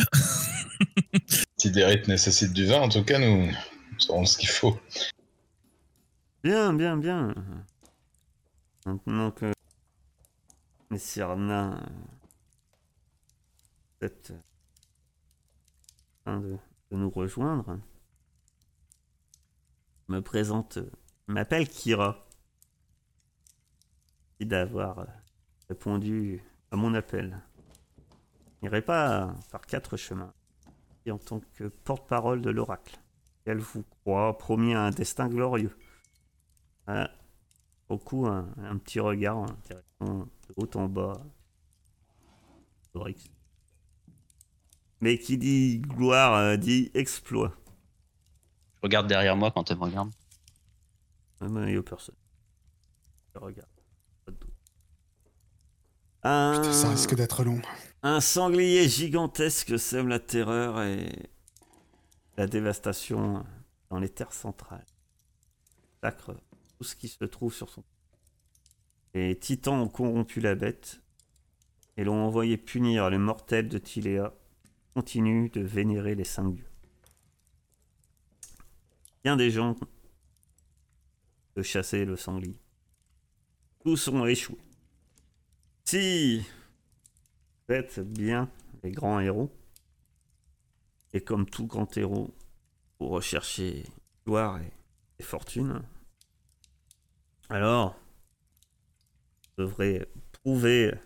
Si 1.57 1.71
des 1.71 1.85
rites 1.85 2.07
nécessitent 2.09 2.51
du 2.53 2.65
vin, 2.65 2.81
en 2.81 2.89
tout 2.89 3.03
cas, 3.03 3.17
nous 3.19 3.45
nous 3.47 3.99
saurons 3.99 4.25
ce 4.25 4.37
qu'il 4.37 4.49
faut. 4.49 4.77
Bien, 6.43 6.73
bien, 6.73 6.97
bien. 6.97 7.33
Maintenant 8.85 9.31
que 9.31 9.53
Messire 10.89 11.37
Nain, 11.37 11.81
euh, 14.03 14.09
en 14.09 14.09
train 16.25 16.39
de, 16.41 16.57
de 16.91 16.97
nous 16.97 17.09
rejoindre, 17.09 17.79
me 20.09 20.19
présente, 20.19 20.79
euh, 20.79 20.91
m'appelle 21.27 21.69
Kira. 21.69 22.27
Merci 24.41 24.49
d'avoir 24.49 24.99
euh, 24.99 25.05
répondu 25.69 26.43
à 26.71 26.75
mon 26.75 26.93
appel. 26.93 27.39
Je 28.57 28.67
n'irai 28.67 28.81
pas 28.81 29.33
par 29.49 29.61
quatre 29.61 29.95
chemins. 29.95 30.33
Et 31.05 31.11
en 31.11 31.19
tant 31.19 31.39
que 31.53 31.69
porte-parole 31.69 32.41
de 32.41 32.49
l'oracle, 32.49 32.99
elle 33.45 33.59
vous 33.59 33.83
croit 33.83 34.37
promis 34.37 34.73
un 34.73 34.89
destin 34.89 35.29
glorieux. 35.29 35.73
Voilà. 36.85 37.11
Au 37.89 37.97
coup, 37.97 38.25
un, 38.25 38.47
un 38.57 38.77
petit 38.77 38.99
regard 38.99 39.37
en 39.37 39.45
direction 39.45 40.29
de 40.47 40.53
haut 40.55 40.69
en 40.75 40.87
bas. 40.87 41.21
Mais 45.01 45.17
qui 45.17 45.37
dit 45.37 45.79
gloire 45.79 46.35
euh, 46.35 46.57
dit 46.57 46.91
exploit. 46.93 47.53
Je 48.75 48.81
regarde 48.83 49.07
derrière 49.07 49.35
moi 49.35 49.51
quand 49.51 49.69
elle 49.71 49.77
me 49.77 49.83
regarde. 49.83 50.11
Ah, 51.41 51.47
mais 51.49 51.71
il 51.71 51.75
y 51.75 51.77
a 51.77 51.83
personne. 51.83 52.15
Je 53.33 53.39
regarde. 53.39 53.69
Pas 54.25 54.31
de 54.31 54.37
doute. 54.37 54.53
Un... 56.23 56.59
Putain, 56.61 56.73
ça 56.73 56.89
risque 56.89 57.15
d'être 57.15 57.43
long. 57.43 57.61
Un 58.03 58.21
sanglier 58.21 58.87
gigantesque 58.87 59.79
sème 59.79 60.07
la 60.07 60.19
terreur 60.19 60.81
et 60.83 61.31
la 62.37 62.47
dévastation 62.47 63.45
dans 63.89 63.99
les 63.99 64.09
terres 64.09 64.33
centrales. 64.33 64.85
Sacre 66.01 66.35
tout 66.77 66.83
ce 66.83 66.95
qui 66.95 67.07
se 67.07 67.23
trouve 67.25 67.53
sur 67.53 67.69
son. 67.69 67.83
Les 69.13 69.37
titans 69.37 69.79
ont 69.81 69.87
corrompu 69.87 70.39
la 70.41 70.55
bête 70.55 71.01
et 71.97 72.03
l'ont 72.03 72.25
envoyé 72.25 72.57
punir 72.57 73.09
les 73.09 73.17
mortels 73.17 73.69
de 73.69 73.77
Tiléa. 73.77 74.33
qui 74.93 74.93
Continuent 74.93 75.51
de 75.51 75.61
vénérer 75.61 76.15
les 76.15 76.23
cinq 76.23 76.53
dieux. 76.53 76.69
Bien 79.23 79.37
des 79.37 79.51
gens 79.51 79.75
de 81.55 81.61
chasser 81.61 82.05
le 82.05 82.15
sanglier. 82.15 82.57
Tous 83.83 84.07
ont 84.07 84.25
échoué. 84.25 84.57
Si 85.85 86.43
vous 87.67 87.75
êtes 87.75 87.99
bien 87.99 88.49
les 88.83 88.91
grands 88.91 89.19
héros. 89.19 89.51
Et 91.13 91.21
comme 91.21 91.45
tout 91.45 91.67
grand 91.67 91.95
héros, 91.97 92.33
vous 92.99 93.07
recherchez 93.07 93.83
gloire 94.25 94.59
et, 94.59 94.71
et 95.19 95.23
fortune. 95.23 95.83
Alors, 97.53 97.95
vous 99.45 99.63
devrez 99.65 100.09
prouver 100.41 100.91
au 100.91 100.97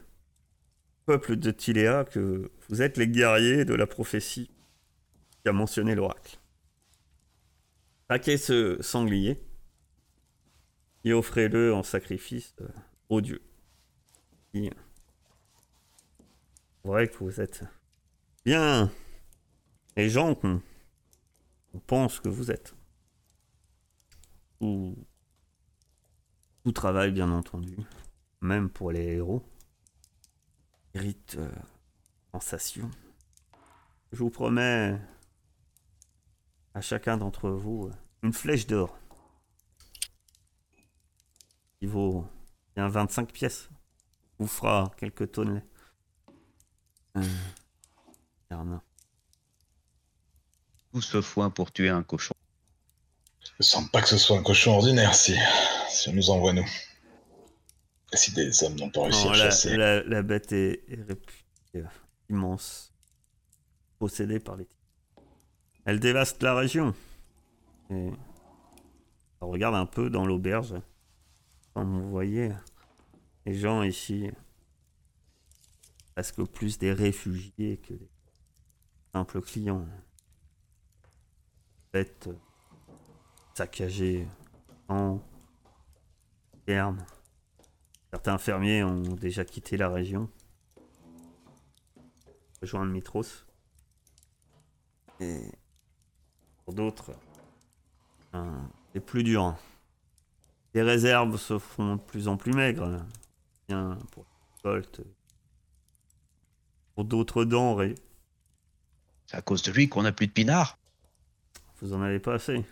peuple 1.06 1.36
de 1.36 1.52
Tiléa 1.52 2.06
que 2.06 2.50
vous 2.70 2.82
êtes 2.82 2.96
les 2.96 3.10
guerriers 3.10 3.66
de 3.66 3.74
la 3.74 3.86
prophétie 3.86 4.50
qui 5.42 5.50
a 5.50 5.52
mentionné 5.52 5.94
l'oracle. 5.94 6.40
Traquez 8.08 8.38
ce 8.38 8.82
sanglier 8.82 9.38
et 11.04 11.12
offrez-le 11.12 11.74
en 11.74 11.84
sacrifice 11.84 12.56
euh, 12.62 12.70
aux 13.10 13.20
dieux. 13.20 13.42
Qui- 14.54 14.70
c'est 16.82 16.88
vrai 16.88 17.10
que 17.10 17.18
vous 17.18 17.42
êtes 17.42 17.66
bien 18.46 18.90
les 19.98 20.10
gens 20.10 20.34
qu'on 20.34 20.62
pense 21.88 22.22
que 22.22 22.30
vous 22.30 22.52
êtes. 22.52 22.74
Tout 26.68 26.74
travail, 26.74 27.14
bien 27.14 27.32
entendu, 27.32 27.78
même 28.42 28.70
pour 28.70 28.92
les 28.92 29.14
héros, 29.16 29.42
mérite 30.94 31.38
euh, 31.40 31.50
sensation. 32.34 32.92
Je 34.12 34.18
vous 34.18 34.30
promets 34.30 35.00
à 36.74 36.82
chacun 36.82 37.16
d'entre 37.16 37.50
vous 37.50 37.90
une 38.22 38.34
flèche 38.34 38.68
d'or 38.68 39.00
qui 41.80 41.86
vaut 41.86 42.28
bien 42.76 42.90
25 42.90 43.32
pièces. 43.32 43.70
Vous 44.38 44.48
fera 44.48 44.92
quelques 44.98 45.32
tonnes. 45.32 45.64
Euh. 47.16 47.24
Tout 50.92 51.02
ce 51.02 51.22
foin 51.22 51.50
pour 51.50 51.72
tuer 51.72 51.88
un 51.88 52.04
cochon. 52.04 52.34
Je 53.58 53.64
sens 53.64 53.90
pas 53.90 54.02
que 54.02 54.10
ce 54.10 54.18
soit 54.18 54.38
un 54.38 54.44
cochon 54.44 54.74
ordinaire 54.74 55.16
si, 55.16 55.34
si 55.98 56.10
on 56.10 56.14
nous 56.14 56.30
envoie 56.30 56.54
nous. 56.54 56.68
Si 58.14 58.34
des 58.34 58.64
hommes 58.64 58.76
n'ont 58.76 58.90
pas 58.90 59.04
réussi 59.04 59.26
Non, 59.26 59.32
à 59.32 59.38
la, 59.38 59.44
chasser. 59.46 59.76
la- 59.76 60.04
la 60.04 60.22
bête 60.24 60.52
est, 60.54 60.84
est 60.88 61.02
réputée 61.04 61.44
euh, 61.76 61.84
immense, 62.30 62.94
possédée 64.00 64.40
par 64.40 64.56
les. 64.56 64.68
Elle 65.86 66.00
dévaste 66.00 66.42
la 66.44 66.56
région. 66.56 66.94
Et 67.90 68.12
on 69.42 69.50
regarde 69.50 69.76
un 69.76 69.86
peu 69.86 70.10
dans 70.10 70.26
l'auberge. 70.26 70.76
Comme 71.74 72.02
vous 72.02 72.10
voyez, 72.10 72.52
les 73.46 73.54
gens 73.56 73.84
ici, 73.84 74.30
presque 76.16 76.44
plus 76.46 76.78
des 76.78 76.92
réfugiés 76.94 77.78
que 77.78 77.94
des 77.94 78.10
simples 79.14 79.42
clients. 79.42 79.86
Bêtes 81.94 82.28
euh, 82.28 82.34
saccagées, 83.54 84.28
en 84.90 85.20
fermes. 86.68 87.04
Certains 88.12 88.38
fermiers 88.38 88.84
ont 88.84 89.02
déjà 89.02 89.46
quitté 89.46 89.78
la 89.78 89.90
région, 89.90 90.30
rejoindre 92.62 92.92
Mitros. 92.92 93.46
Et 95.22 95.42
pour 96.66 96.74
d'autres, 96.74 97.14
hein, 98.34 98.70
c'est 98.94 99.00
plus 99.00 99.24
dur. 99.24 99.56
Les 100.74 100.82
réserves 100.82 101.38
se 101.38 101.58
font 101.58 101.96
de 101.96 102.02
plus 102.02 102.28
en 102.28 102.36
plus 102.38 102.52
maigres. 102.52 103.02
Bien 103.68 103.98
pour 104.12 104.26
d'autres 107.06 107.46
denrées. 107.46 107.96
C'est 109.26 109.38
à 109.38 109.42
cause 109.42 109.62
de 109.62 109.72
lui 109.72 109.88
qu'on 109.88 110.04
a 110.06 110.12
plus 110.12 110.28
de 110.28 110.34
pinards. 110.34 110.78
Vous 111.80 111.94
en 111.94 112.02
avez 112.02 112.20
pas 112.20 112.34
assez. 112.34 112.66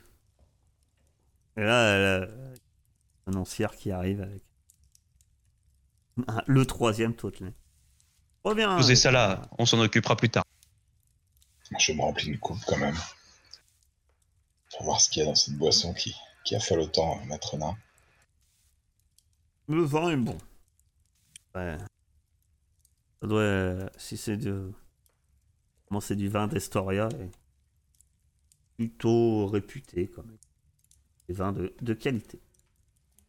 Et 1.57 1.61
là, 1.63 2.19
la 2.19 2.27
annoncière 3.27 3.75
qui 3.75 3.91
arrive 3.91 4.21
avec 4.21 4.43
Ah, 6.27 6.43
le 6.47 6.65
troisième 6.65 7.15
Totelet. 7.15 7.53
Reviens. 8.43 8.77
Posez 8.77 8.95
ça 8.95 9.11
là, 9.11 9.49
on 9.57 9.65
s'en 9.65 9.79
occupera 9.79 10.15
plus 10.15 10.29
tard. 10.29 10.43
Je 11.79 11.91
me 11.93 12.01
remplis 12.01 12.27
une 12.27 12.39
coupe 12.39 12.63
quand 12.67 12.77
même. 12.77 12.95
Pour 14.71 14.83
voir 14.83 15.01
ce 15.01 15.09
qu'il 15.09 15.21
y 15.21 15.25
a 15.25 15.29
dans 15.29 15.35
cette 15.35 15.55
boisson 15.57 15.93
qui, 15.93 16.13
qui 16.43 16.55
affole 16.55 16.79
autant, 16.79 17.23
maître 17.25 17.57
nain. 17.57 17.75
Le 19.67 19.83
vin 19.83 20.11
est 20.11 20.17
bon. 20.17 20.37
Ouais. 21.55 21.77
Ça 23.21 23.27
doit. 23.27 23.89
Si 23.97 24.15
c'est 24.17 24.37
de. 24.37 24.71
Comment 25.87 26.01
c'est 26.01 26.15
du 26.15 26.29
vin 26.29 26.47
d'Estoria 26.47 27.09
et 27.19 27.29
plutôt 28.77 29.47
réputé 29.47 30.07
quand 30.09 30.23
même. 30.23 30.37
Des 31.27 31.33
vins 31.33 31.51
de, 31.53 31.75
de 31.81 31.93
qualité. 31.93 32.39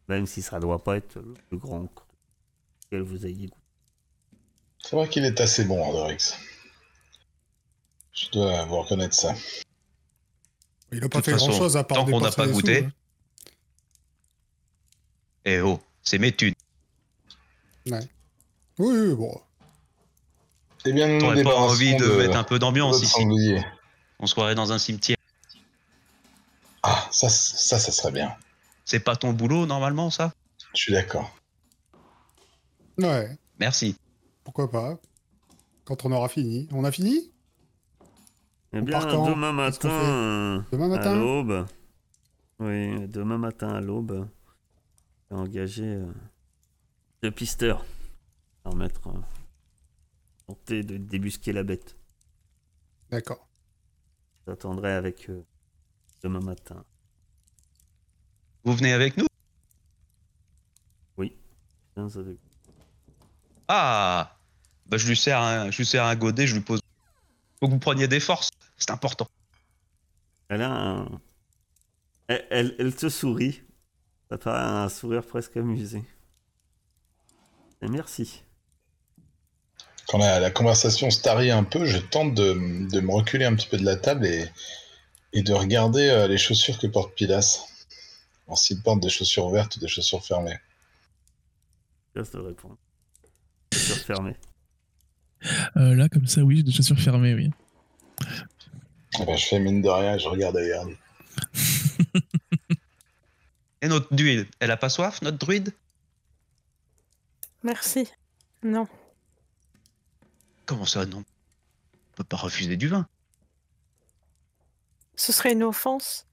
Même 0.07 0.25
si 0.25 0.41
ça 0.41 0.59
doit 0.59 0.83
pas 0.83 0.97
être 0.97 1.15
le 1.15 1.33
plus 1.49 1.57
grand 1.57 1.79
auquel 2.85 3.01
vous 3.01 3.25
ayez 3.25 3.47
goûté. 3.47 3.57
C'est 4.79 4.95
vrai 4.95 5.09
qu'il 5.09 5.25
est 5.25 5.39
assez 5.41 5.65
bon, 5.65 5.83
Andorix. 5.83 6.33
Je 8.13 8.29
dois 8.31 8.63
vous 8.65 8.77
reconnaître 8.81 9.15
ça. 9.15 9.33
Il 10.91 11.03
a 11.03 11.09
pas 11.09 11.21
fait 11.21 11.33
façon, 11.33 11.47
grand 11.47 11.57
chose 11.57 11.77
à 11.77 11.83
part 11.83 11.97
tant 11.97 12.05
qu'on 12.05 12.21
n'a 12.21 12.31
pas 12.31 12.45
sous, 12.45 12.53
goûté. 12.53 12.85
hein. 12.85 12.91
Eh 15.43 15.61
oh, 15.61 15.79
c'est 16.01 16.17
mes 16.17 16.31
thunes. 16.33 16.53
Oui, 17.85 17.97
oui, 18.79 19.15
bon. 19.15 19.41
Eh 20.85 20.93
bien, 20.93 21.07
nous 21.07 21.19
T'aurais 21.19 21.43
pas 21.43 21.55
envie 21.55 21.95
de, 21.97 22.05
de 22.05 22.15
mettre 22.15 22.37
un 22.37 22.43
peu 22.43 22.59
d'ambiance 22.59 23.01
ici 23.01 23.11
sanglier. 23.21 23.61
On 24.19 24.25
se 24.27 24.33
croirait 24.33 24.55
dans 24.55 24.71
un 24.71 24.79
cimetière. 24.79 25.17
Ah, 26.83 27.07
ça, 27.11 27.27
ça, 27.29 27.77
ça 27.79 27.91
serait 27.91 28.11
bien. 28.11 28.35
C'est 28.89 29.01
pas 29.01 29.17
ton 29.17 29.33
boulot 29.33 29.65
normalement 29.65 30.09
ça? 30.09 30.31
Je 30.73 30.81
suis 30.81 30.93
d'accord. 30.93 31.37
Ouais, 32.97 33.37
Merci. 33.59 33.97
pourquoi 34.45 34.71
pas? 34.71 34.97
Quand 35.83 36.05
on 36.05 36.11
aura 36.13 36.29
fini. 36.29 36.69
On 36.71 36.85
a 36.85 36.91
fini? 36.91 37.33
Eh 38.71 38.79
On 38.79 38.83
bien, 38.83 38.97
part 38.99 39.09
quand? 39.11 39.27
demain 39.29 39.51
matin. 39.51 39.89
euh, 39.89 40.61
Demain 40.71 40.85
À 40.85 40.87
matin? 40.97 41.15
l'aube. 41.19 41.65
Oui, 42.59 43.07
demain 43.09 43.37
matin 43.37 43.69
à 43.75 43.81
l'aube. 43.81 44.25
J'ai 45.29 45.35
engagé 45.35 45.83
euh, 45.85 46.11
deux 47.21 47.31
pisteurs. 47.31 47.85
Permettre. 48.63 49.05
Euh, 49.09 49.19
tenter 50.47 50.83
de 50.83 50.95
débusquer 50.95 51.51
la 51.51 51.63
bête. 51.63 51.97
D'accord. 53.09 53.49
J'attendrai 54.47 54.93
avec 54.93 55.29
eux 55.29 55.43
demain 56.23 56.39
matin. 56.39 56.85
Vous 58.67 58.73
venez 58.73 58.91
avec 58.91 59.15
nous? 59.15 59.27
15 61.95 62.15
degrés. 62.15 62.37
Ah 63.69 64.35
Bah 64.87 64.97
je 64.97 65.07
lui 65.07 65.15
sers 65.15 65.39
un, 65.41 65.71
je 65.71 65.77
lui 65.77 65.85
sers 65.85 66.03
un 66.03 66.15
godet, 66.17 66.47
je 66.47 66.55
lui 66.55 66.61
pose. 66.61 66.81
Faut 67.61 67.67
que 67.67 67.71
vous 67.71 67.79
preniez 67.79 68.09
des 68.09 68.19
forces, 68.19 68.49
c'est 68.77 68.91
important. 68.91 69.29
Elle 70.49 70.63
a 70.63 70.69
un. 70.69 71.21
Elle, 72.27 72.45
elle, 72.49 72.75
elle 72.77 72.93
te 72.93 73.07
sourit. 73.07 73.61
Ça 74.29 74.37
paraît 74.37 74.59
un 74.59 74.89
sourire 74.89 75.25
presque 75.25 75.55
amusé. 75.55 76.03
Et 77.81 77.87
merci. 77.87 78.43
Quand 80.09 80.17
la, 80.17 80.41
la 80.41 80.51
conversation 80.51 81.09
se 81.09 81.21
tarit 81.21 81.51
un 81.51 81.63
peu, 81.63 81.85
je 81.85 81.99
tente 81.99 82.33
de, 82.33 82.51
de 82.91 82.99
me 82.99 83.13
reculer 83.13 83.45
un 83.45 83.55
petit 83.55 83.69
peu 83.69 83.77
de 83.77 83.85
la 83.85 83.95
table 83.95 84.25
et, 84.25 84.45
et 85.31 85.41
de 85.41 85.53
regarder 85.53 86.09
euh, 86.09 86.27
les 86.27 86.37
chaussures 86.37 86.77
que 86.77 86.87
porte 86.87 87.15
Pilas. 87.15 87.65
Alors 88.47 88.57
s'il 88.57 88.81
porte 88.81 89.01
des 89.01 89.09
chaussures 89.09 89.45
ouvertes 89.45 89.75
ou 89.75 89.79
des 89.79 89.87
chaussures 89.87 90.25
fermées. 90.25 90.57
Je 92.15 92.21
te 92.21 92.37
répondre. 92.37 92.77
Chaussures 93.73 93.97
fermées. 93.97 94.35
Euh, 95.75 95.93
là, 95.95 96.09
comme 96.09 96.25
ça, 96.27 96.41
oui, 96.41 96.57
j'ai 96.57 96.63
des 96.63 96.71
chaussures 96.71 96.99
fermées, 96.99 97.35
oui. 97.35 97.51
Eh 99.19 99.25
ben, 99.25 99.35
je 99.37 99.45
fais 99.45 99.59
mine 99.59 99.81
de 99.81 99.89
rien 99.89 100.15
et 100.15 100.19
je 100.19 100.27
regarde 100.27 100.57
ailleurs. 100.57 100.87
Et 103.81 103.87
notre 103.87 104.13
druide, 104.13 104.47
elle 104.59 104.71
a 104.71 104.77
pas 104.77 104.89
soif, 104.89 105.21
notre 105.21 105.37
druide? 105.37 105.71
Merci. 107.63 108.07
Non. 108.63 108.87
Comment 110.65 110.85
ça, 110.85 111.05
non? 111.05 111.19
On 111.19 112.15
peut 112.15 112.23
pas 112.23 112.37
refuser 112.37 112.75
du 112.75 112.87
vin. 112.87 113.07
Ce 115.15 115.31
serait 115.31 115.53
une 115.53 115.63
offense. 115.63 116.25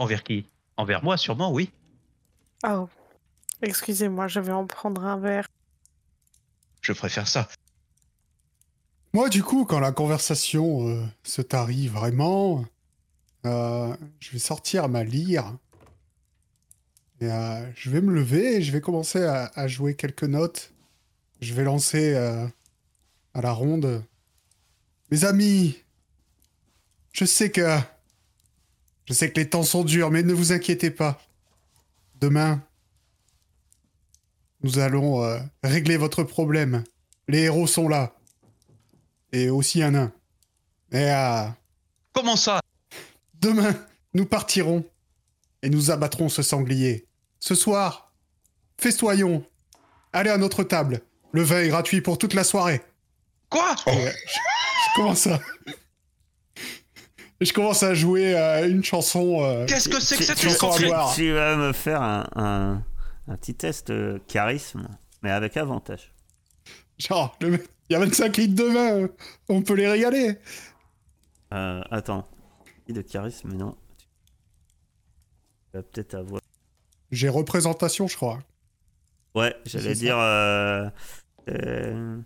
Envers 0.00 0.24
qui? 0.24 0.46
Envers 0.78 1.04
moi, 1.04 1.18
sûrement, 1.18 1.52
oui. 1.52 1.70
Oh. 2.66 2.88
Excusez-moi, 3.60 4.28
je 4.28 4.40
vais 4.40 4.50
en 4.50 4.66
prendre 4.66 5.04
un 5.04 5.18
verre. 5.18 5.46
Je 6.80 6.94
préfère 6.94 7.28
ça. 7.28 7.50
Moi, 9.12 9.28
du 9.28 9.42
coup, 9.42 9.66
quand 9.66 9.78
la 9.78 9.92
conversation 9.92 10.88
euh, 10.88 11.04
se 11.22 11.42
tarit 11.42 11.88
vraiment, 11.88 12.64
euh, 13.44 13.94
je 14.20 14.30
vais 14.30 14.38
sortir 14.38 14.88
ma 14.88 15.04
lyre. 15.04 15.54
Et 17.20 17.30
euh, 17.30 17.70
je 17.74 17.90
vais 17.90 18.00
me 18.00 18.14
lever 18.14 18.56
et 18.56 18.62
je 18.62 18.72
vais 18.72 18.80
commencer 18.80 19.22
à, 19.22 19.52
à 19.54 19.68
jouer 19.68 19.96
quelques 19.96 20.24
notes. 20.24 20.72
Je 21.42 21.52
vais 21.52 21.64
lancer 21.64 22.14
euh, 22.14 22.46
à 23.34 23.42
la 23.42 23.52
ronde. 23.52 24.02
Mes 25.10 25.26
amis, 25.26 25.76
je 27.12 27.26
sais 27.26 27.50
que. 27.50 27.78
Je 29.06 29.12
sais 29.14 29.30
que 29.30 29.40
les 29.40 29.48
temps 29.48 29.62
sont 29.62 29.84
durs, 29.84 30.10
mais 30.10 30.22
ne 30.22 30.32
vous 30.32 30.52
inquiétez 30.52 30.90
pas. 30.90 31.20
Demain, 32.20 32.62
nous 34.62 34.78
allons 34.78 35.22
euh, 35.24 35.38
régler 35.62 35.96
votre 35.96 36.22
problème. 36.22 36.84
Les 37.28 37.42
héros 37.44 37.66
sont 37.66 37.88
là. 37.88 38.14
Et 39.32 39.48
aussi 39.50 39.82
un 39.82 39.92
nain. 39.92 40.12
Et 40.92 41.10
euh, 41.10 41.46
Comment 42.12 42.36
ça? 42.36 42.60
demain, 43.40 43.74
nous 44.14 44.26
partirons. 44.26 44.84
Et 45.62 45.70
nous 45.70 45.90
abattrons 45.90 46.28
ce 46.28 46.42
sanglier. 46.42 47.06
Ce 47.38 47.54
soir, 47.54 48.12
festoyons. 48.78 49.44
Allez 50.12 50.30
à 50.30 50.38
notre 50.38 50.62
table. 50.64 51.00
Le 51.32 51.42
vin 51.42 51.60
est 51.62 51.68
gratuit 51.68 52.00
pour 52.00 52.18
toute 52.18 52.34
la 52.34 52.44
soirée. 52.44 52.80
Quoi? 53.48 53.74
Oh. 53.86 53.90
Je, 53.94 54.10
je 54.10 54.94
commence 54.96 55.28
à. 57.40 57.44
Je 57.44 57.52
commence 57.52 57.82
à 57.82 57.94
jouer 57.94 58.36
euh, 58.38 58.68
une 58.68 58.84
chanson. 58.84 59.42
euh, 59.42 59.66
Qu'est-ce 59.66 59.88
que 59.88 60.00
c'est 60.00 60.16
que 60.16 60.24
cette 60.24 60.40
chanson 60.40 60.70
à 60.92 61.08
tu- 61.10 61.16
Tu 61.22 61.32
vas 61.32 61.56
me 61.56 61.72
faire 61.72 62.02
un, 62.02 62.26
un, 62.36 62.82
un 63.28 63.36
petit 63.36 63.54
test 63.54 63.92
charisme, 64.26 64.88
mais 65.22 65.30
avec 65.30 65.56
avantage. 65.56 66.12
genre, 66.98 67.36
le 67.40 67.50
mec- 67.52 67.68
il 67.88 67.94
y 67.94 67.96
a 67.96 68.00
25 68.00 68.36
litres 68.36 68.54
de 68.54 68.64
vin. 68.68 68.92
euh, 69.02 69.08
On 69.48 69.62
peut 69.62 69.74
les 69.74 69.88
régaler. 69.88 70.36
Euh, 71.52 71.80
attends. 71.90 72.26
De 72.88 73.02
charisme, 73.02 73.50
mais 73.52 73.56
non. 73.56 73.76
Tu 75.70 75.76
vas 75.76 75.82
peut-être 75.84 76.14
avoir. 76.14 76.40
J'ai 77.12 77.28
représentation, 77.28 78.08
je 78.08 78.16
crois. 78.16 78.40
Ouais, 79.36 79.54
j'allais 79.64 79.94
dire. 79.94 80.18
euh, 80.18 80.90
euh, 81.48 82.18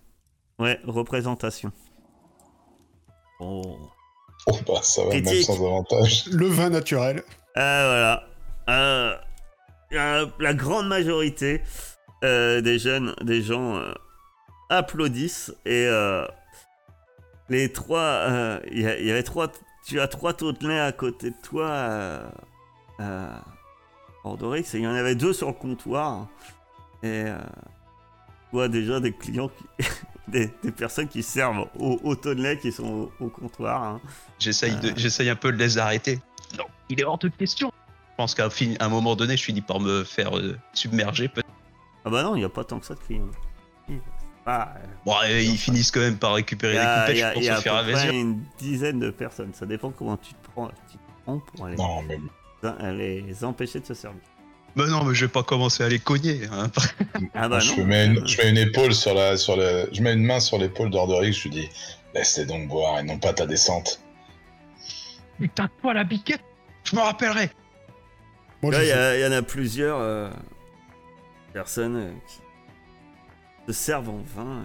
Ouais, 0.59 0.81
représentation. 0.85 1.71
Oh. 3.41 3.77
Oh 4.47 4.59
bah 4.67 4.81
ça 4.83 5.03
va 5.05 5.11
même 5.11 5.23
Critique. 5.23 5.47
sans 5.47 5.57
avantage. 5.57 6.27
Le 6.31 6.47
vin 6.47 6.71
naturel. 6.71 7.23
Ah 7.55 7.85
voilà. 7.87 8.29
Euh, 8.69 9.17
euh, 9.93 10.27
la 10.39 10.55
grande 10.55 10.89
majorité 10.89 11.63
euh, 12.25 12.61
des 12.61 12.79
jeunes, 12.79 13.15
des 13.23 13.43
gens 13.43 13.77
euh, 13.77 13.93
applaudissent 14.71 15.55
et 15.65 15.87
euh, 15.87 16.27
les 17.49 17.73
trois, 17.73 18.01
euh, 18.01 18.61
il 18.71 18.81
y, 18.81 19.11
avait 19.11 19.23
trois, 19.23 19.49
tu 19.87 20.01
as 20.01 20.09
trois 20.09 20.33
Tautenais 20.33 20.81
à 20.81 20.93
côté 20.93 21.31
de 21.31 21.37
toi, 21.43 21.67
euh, 21.67 22.27
euh, 23.01 23.37
Ordorix, 24.25 24.61
et 24.75 24.79
il 24.79 24.83
y 24.83 24.87
en 24.87 24.95
avait 24.95 25.15
deux 25.15 25.35
sur 25.35 25.49
le 25.49 25.53
comptoir 25.53 26.29
et 27.03 27.25
euh, 27.27 27.37
vois 28.55 28.69
déjà 28.69 29.01
des 29.01 29.13
clients 29.13 29.49
qui, 29.49 29.65
des, 30.29 30.51
des 30.63 30.71
personnes 30.73 31.09
qui 31.09 31.23
servent 31.23 31.67
aux, 31.79 32.01
aux 32.03 32.15
Tautenais 32.17 32.57
qui 32.59 32.71
sont 32.73 33.11
au, 33.21 33.25
au 33.25 33.29
comptoir. 33.29 33.83
hein. 33.83 34.01
J'essaye 34.39 34.77
de- 34.77 34.91
Euh. 34.91 34.95
j'essaye 34.97 35.29
un 35.29 35.37
peu 35.37 35.53
de 35.53 35.57
les 35.59 35.77
arrêter. 35.79 36.21
Non, 36.57 36.65
il 36.89 37.01
est 37.01 37.05
hors 37.05 37.19
de 37.19 37.29
question. 37.29 37.73
Je 38.13 38.17
pense 38.17 38.35
qu'à 38.35 38.47
un 38.47 38.51
fin- 38.51 38.75
à 38.79 38.85
un 38.85 38.89
moment 38.89 39.17
donné, 39.17 39.37
je 39.37 39.43
finis 39.43 39.61
par 39.61 39.81
me 39.81 40.05
faire 40.05 40.39
euh, 40.39 40.57
submerger. 40.73 41.29
peut- 41.29 41.43
Ah 42.05 42.11
bah 42.11 42.23
non, 42.23 42.37
il 42.37 42.41
n'y 42.41 42.45
a 42.45 42.49
pas 42.49 42.63
tant 42.65 42.79
que 42.79 42.87
ça 42.87 42.95
de 42.95 43.01
clients. 43.01 43.27
Ah, 44.47 44.75
euh, 44.77 44.87
Bon, 45.07 45.15
euh, 45.25 45.41
ils 45.41 45.57
finissent 45.59 45.91
quand 45.91 46.01
même 46.01 46.19
par 46.19 46.35
récupérer 46.35 46.75
les 46.75 46.79
a, 46.79 47.01
coupettes 47.01 47.17
il 47.17 47.19
y 47.19 47.23
a- 47.23 47.35
y 47.45 47.49
a 47.49 47.55
se 47.57 47.59
à 47.61 47.63
faire 47.63 47.75
peu 47.85 47.91
près 47.93 47.93
invasion. 48.03 48.13
une 48.13 48.43
dizaine 48.59 49.01
de 49.01 49.11
personnes. 49.11 49.53
Ça 49.55 49.65
dépend 49.67 49.91
comment 49.91 50.17
tu 50.19 50.35
te 50.35 50.51
prends, 50.51 50.69
tu 50.91 50.97
te 50.99 51.03
prends 51.25 51.39
pour 51.41 51.67
Non 51.69 52.03
mais 52.03 52.19
les 52.93 53.45
empêcher 53.45 53.81
de 53.81 53.87
se 53.87 53.95
servir. 53.95 54.21
Mais 54.77 54.87
non, 54.87 55.05
mais 55.05 55.15
je 55.15 55.25
vais 55.27 55.31
pas 55.33 55.43
commencer 55.45 55.85
à 55.85 55.89
les 55.89 55.99
cogner. 56.01 56.41
hein. 56.53 56.71
Ah 57.35 57.49
bah 57.49 57.61
je, 57.61 57.81
mets 57.81 58.07
une, 58.07 58.27
je 58.27 58.37
mets 58.39 58.51
une 58.51 58.59
épaule 58.59 58.93
sur 58.95 59.15
la, 59.15 59.37
sur 59.37 59.57
le, 59.57 59.89
je 59.93 60.03
mets 60.03 60.13
une 60.15 60.25
main 60.25 60.41
sur 60.41 60.59
l'épaule 60.59 60.91
d'Ordorix, 60.91 61.33
je 61.33 61.45
lui 61.45 61.51
dis 61.51 61.69
laisse-les 62.15 62.47
donc 62.47 62.69
boire 62.69 62.99
et 62.99 63.03
non 63.05 63.19
pas 63.19 63.33
ta 63.33 63.47
descente. 63.47 64.01
Putain, 65.39 65.69
toi 65.81 65.95
la 65.95 66.05
biquette? 66.05 66.43
Je 66.85 66.97
me 66.97 67.01
rappellerai. 67.01 67.51
Moi, 68.63 68.73
Là, 68.73 68.81
je 68.81 69.19
il 69.19 69.23
y, 69.23 69.27
en 69.27 69.33
a 69.33 69.43
plusieurs 69.43 69.99
euh, 70.01 70.31
personnes 71.53 71.97
euh, 71.97 72.13
qui 72.27 72.37
se 73.67 73.73
servent 73.73 74.09
en 74.11 74.23
vin 74.37 74.63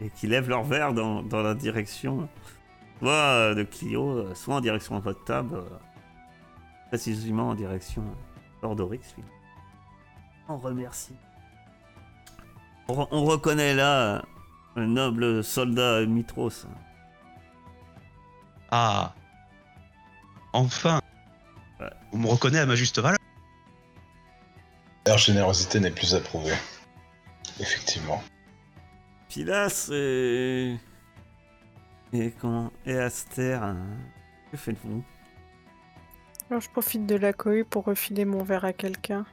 et, 0.00 0.06
et 0.06 0.10
qui 0.10 0.26
lèvent 0.26 0.48
leur 0.48 0.64
verre 0.64 0.94
dans, 0.94 1.22
dans 1.22 1.42
la 1.42 1.54
direction, 1.54 2.28
soit 3.00 3.10
euh, 3.12 3.54
de 3.54 3.62
Clio, 3.64 4.10
euh, 4.18 4.34
soit 4.34 4.54
en 4.56 4.60
direction 4.60 4.98
de 4.98 5.04
votre 5.04 5.24
table, 5.24 5.56
euh, 5.56 5.62
précisément 6.88 7.50
en 7.50 7.54
direction 7.54 8.02
d'Ordorix. 8.62 9.00
lui. 9.18 9.24
On 10.48 10.56
remercie. 10.58 11.14
On, 12.88 12.94
re- 12.94 13.08
on 13.10 13.24
reconnaît 13.24 13.74
là 13.74 14.00
euh, 14.16 14.22
le 14.76 14.86
noble 14.86 15.44
soldat 15.44 16.04
Mitros. 16.06 16.66
Ah. 18.70 19.14
Enfin. 20.52 21.00
Ouais. 21.80 21.90
On 22.12 22.18
me 22.18 22.26
reconnaît 22.28 22.60
à 22.60 22.66
ma 22.66 22.74
juste 22.74 22.98
valeur. 22.98 23.18
Leur 25.06 25.18
générosité 25.18 25.80
n'est 25.80 25.90
plus 25.90 26.14
approuvée. 26.14 26.56
Effectivement. 27.60 28.22
Pilas 29.28 29.90
et. 29.92 30.76
Et 32.12 32.30
comment 32.32 32.70
Et 32.84 32.98
Aster, 32.98 33.54
hein, 33.54 33.76
que 34.50 34.56
faites-vous? 34.58 35.02
Alors, 36.52 36.60
je 36.60 36.68
profite 36.68 37.06
de 37.06 37.14
la 37.14 37.32
cohue 37.32 37.64
pour 37.64 37.86
refiler 37.86 38.26
mon 38.26 38.44
verre 38.44 38.66
à 38.66 38.74
quelqu'un. 38.74 39.24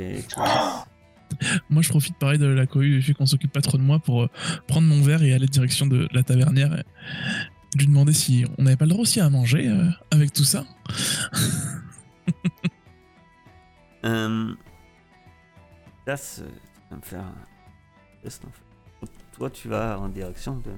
Et 0.00 0.18
Moi, 1.70 1.80
je 1.80 1.88
profite 1.90 2.18
pareil 2.18 2.40
de 2.40 2.46
la 2.46 2.66
cohue 2.66 2.96
du 2.96 3.02
fait 3.02 3.14
qu'on 3.14 3.24
s'occupe 3.24 3.52
pas 3.52 3.60
trop 3.60 3.78
de 3.78 3.84
moi 3.84 4.00
pour 4.00 4.22
euh, 4.22 4.28
prendre 4.66 4.88
mon 4.88 5.00
verre 5.00 5.22
et 5.22 5.32
aller 5.32 5.46
direction 5.46 5.86
de 5.86 6.08
la 6.10 6.24
tavernière 6.24 6.76
et 6.76 6.82
lui 7.78 7.86
demander 7.86 8.12
si 8.12 8.44
on 8.58 8.64
n'avait 8.64 8.76
pas 8.76 8.84
le 8.84 8.90
droit 8.90 9.02
aussi 9.02 9.20
à 9.20 9.30
manger 9.30 9.68
euh, 9.68 9.90
avec 10.10 10.32
tout 10.32 10.42
ça. 10.42 10.64
Euh, 14.04 14.52
euh, 16.08 16.16
tu 16.16 16.42
vas 16.90 16.96
me 16.96 17.02
faire 17.02 17.20
un 17.20 17.34
test 18.24 18.44
en 18.44 18.50
fait. 18.50 19.12
Toi, 19.36 19.48
tu 19.50 19.68
vas 19.68 20.00
en 20.00 20.08
direction 20.08 20.56
de 20.56 20.72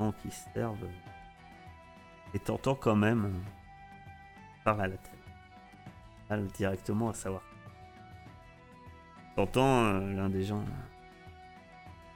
gens 0.00 0.12
qui 0.20 0.28
se 0.28 0.42
servent 0.52 0.88
et 2.34 2.40
t'entends 2.40 2.74
quand 2.74 2.96
même 2.96 3.32
euh, 4.62 4.64
parler 4.64 4.82
à 4.82 4.86
la 4.88 4.96
tête. 4.96 6.54
Directement 6.54 7.10
à 7.10 7.14
savoir. 7.14 7.42
T'entends 9.36 9.84
euh, 9.84 10.14
l'un 10.14 10.28
des 10.28 10.44
gens. 10.44 10.64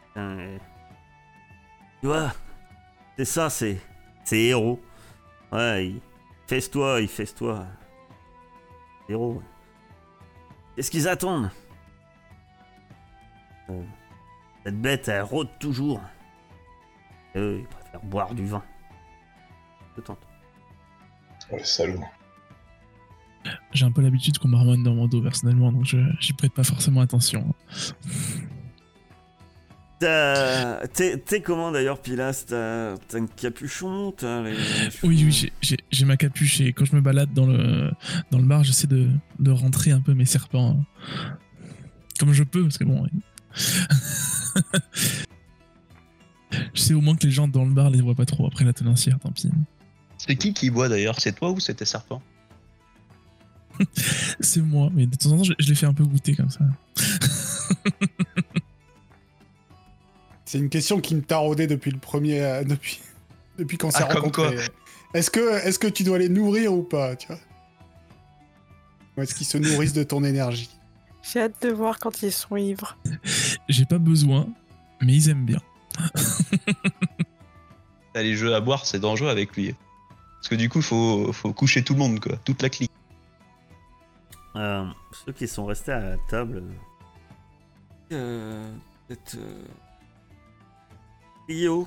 Putain, 0.09 0.38
euh, 0.38 0.59
tu 2.00 2.06
vois, 2.06 2.32
c'est 3.16 3.24
ça, 3.24 3.50
c'est. 3.50 3.78
C'est 4.24 4.38
héros. 4.38 4.80
Ouais, 5.52 5.88
il. 5.88 6.00
Fesse-toi, 6.46 7.00
il 7.00 7.09
fesse-toi. 7.09 7.66
Héros. 9.09 9.42
Qu'est-ce 10.74 10.90
qu'ils 10.90 11.09
attendent? 11.09 11.50
Euh, 13.70 13.82
Cette 14.64 14.80
bête, 14.80 15.09
elle 15.09 15.22
rôde 15.22 15.50
toujours. 15.59 16.00
Et 17.35 17.38
eux, 17.38 17.59
ils 17.61 17.66
préfèrent 17.66 18.04
boire 18.04 18.35
du 18.35 18.46
vin. 18.46 18.62
En 19.98 20.02
temps. 20.02 20.18
Oh, 21.50 21.56
les. 21.62 22.00
J'ai 23.72 23.85
un 23.85 23.90
peu 23.92 24.02
l'habitude 24.02 24.38
qu'on 24.38 24.48
marmonne 24.48 24.82
dans 24.82 24.94
mon 24.94 25.06
dos 25.09 25.20
personnellement, 25.22 25.72
donc 25.72 25.85
je 25.85 25.98
j'y 26.20 26.32
prête 26.32 26.52
pas 26.52 26.64
forcément 26.64 27.00
attention. 27.00 27.54
T'es 29.98 31.40
comment 31.42 31.72
d'ailleurs, 31.72 32.00
Pilas? 32.02 32.44
T'as 32.46 32.96
t'as 33.09 33.18
un 33.18 33.26
capuchon? 33.26 34.12
Les 34.20 34.54
Oui, 35.02 35.24
oui, 35.24 35.50
j'ai- 35.62 36.04
ma 36.04 36.16
capuche 36.18 36.61
et 36.61 36.72
quand 36.74 36.85
je 36.85 36.94
me 36.94 37.00
balade 37.00 37.32
dans 37.32 37.46
le, 37.46 37.90
dans 38.30 38.38
le 38.38 38.44
bar, 38.44 38.62
j'essaie 38.62 38.87
de, 38.87 39.09
de 39.38 39.50
rentrer 39.50 39.90
un 39.92 40.00
peu 40.00 40.12
mes 40.14 40.26
serpents. 40.26 40.78
hein. 40.78 41.37
Comme 42.20 42.32
je 42.32 42.44
peux, 42.44 42.62
parce 42.62 42.78
que 42.78 42.85
bon. 42.85 43.06
je 46.74 46.80
sais 46.80 46.94
au 46.94 47.00
moins 47.00 47.16
que 47.16 47.24
les 47.26 47.32
gens 47.32 47.48
dans 47.48 47.64
le 47.64 47.72
bar 47.72 47.90
les 47.90 48.00
voient 48.02 48.14
pas 48.14 48.26
trop 48.26 48.46
après 48.46 48.64
la 48.64 48.72
tenancière, 48.72 49.18
tant 49.18 49.30
pis. 49.32 49.50
C'est 50.18 50.37
qui 50.37 50.52
qui 50.52 50.70
boit 50.70 50.88
d'ailleurs? 50.88 51.18
C'est 51.20 51.32
toi 51.35 51.50
ou 51.50 51.61
c'était 51.61 51.85
serpent? 51.85 52.22
C'est 54.41 54.61
moi, 54.62 54.91
mais 54.93 55.07
de 55.07 55.17
temps 55.17 55.31
en 55.33 55.37
temps, 55.39 55.45
je, 55.45 55.53
je 55.59 55.69
les 55.69 55.75
fais 55.75 55.87
un 55.87 55.95
peu 55.95 56.05
goûter 56.05 56.35
comme 56.35 56.51
ça. 56.51 56.61
C'est 60.45 60.59
une 60.59 60.69
question 60.69 61.01
qui 61.01 61.15
me 61.17 61.23
taraudait 61.23 61.67
depuis 61.67 61.91
le 61.91 61.99
premier. 61.99 62.41
euh, 62.41 62.65
depuis, 62.65 63.01
depuis 63.59 63.79
qu'on 63.79 63.91
s'est 63.91 64.05
Ah, 64.09 64.12
comme 64.15 64.25
rencontrés. 64.25 64.59
Est-ce 65.15 65.31
que, 65.31 65.67
est 65.67 65.79
que 65.79 65.87
tu 65.89 66.05
dois 66.05 66.19
les 66.19 66.29
nourrir 66.29 66.73
ou 66.73 66.83
pas, 66.83 67.17
tu 67.17 67.27
vois? 67.29 67.39
Ou 69.17 69.23
est-ce 69.23 69.35
qu'ils 69.35 69.47
se 69.47 69.59
nourrissent 69.59 69.93
de 69.95 70.03
ton 70.05 70.23
énergie? 70.25 70.71
J'ai 71.23 71.41
hâte 71.41 71.61
de 71.62 71.71
voir 71.71 71.99
quand 71.99 72.23
ils 72.23 72.31
sont 72.33 72.57
ivres. 72.57 72.97
J'ai 73.69 73.85
pas 73.87 73.99
besoin, 73.99 74.47
mais 75.03 75.15
ils 75.15 75.29
aiment 75.31 75.45
bien. 75.47 75.61
T'as 78.12 78.23
les 78.23 78.37
jeux 78.37 78.55
à 78.55 78.61
boire, 78.61 78.87
c'est 78.87 79.01
dangereux 79.01 79.31
avec 79.31 79.57
lui. 79.57 79.75
Parce 80.37 80.49
que 80.49 80.55
du 80.55 80.69
coup, 80.69 80.83
faut, 80.83 81.33
faut 81.33 81.53
coucher 81.53 81.83
tout 81.83 81.95
le 81.95 81.99
monde, 81.99 82.21
quoi. 82.21 82.37
Toute 82.45 82.62
la 82.62 82.69
clique. 82.69 82.93
Euh, 84.57 84.85
ceux 85.12 85.33
qui 85.33 85.47
sont 85.47 85.66
restés 85.66 85.92
à 85.92 86.01
la 86.01 86.16
table. 86.29 86.62
Euh, 88.12 88.73
peut-être. 89.09 89.37
Euh, 89.37 89.64
Rio 91.49 91.87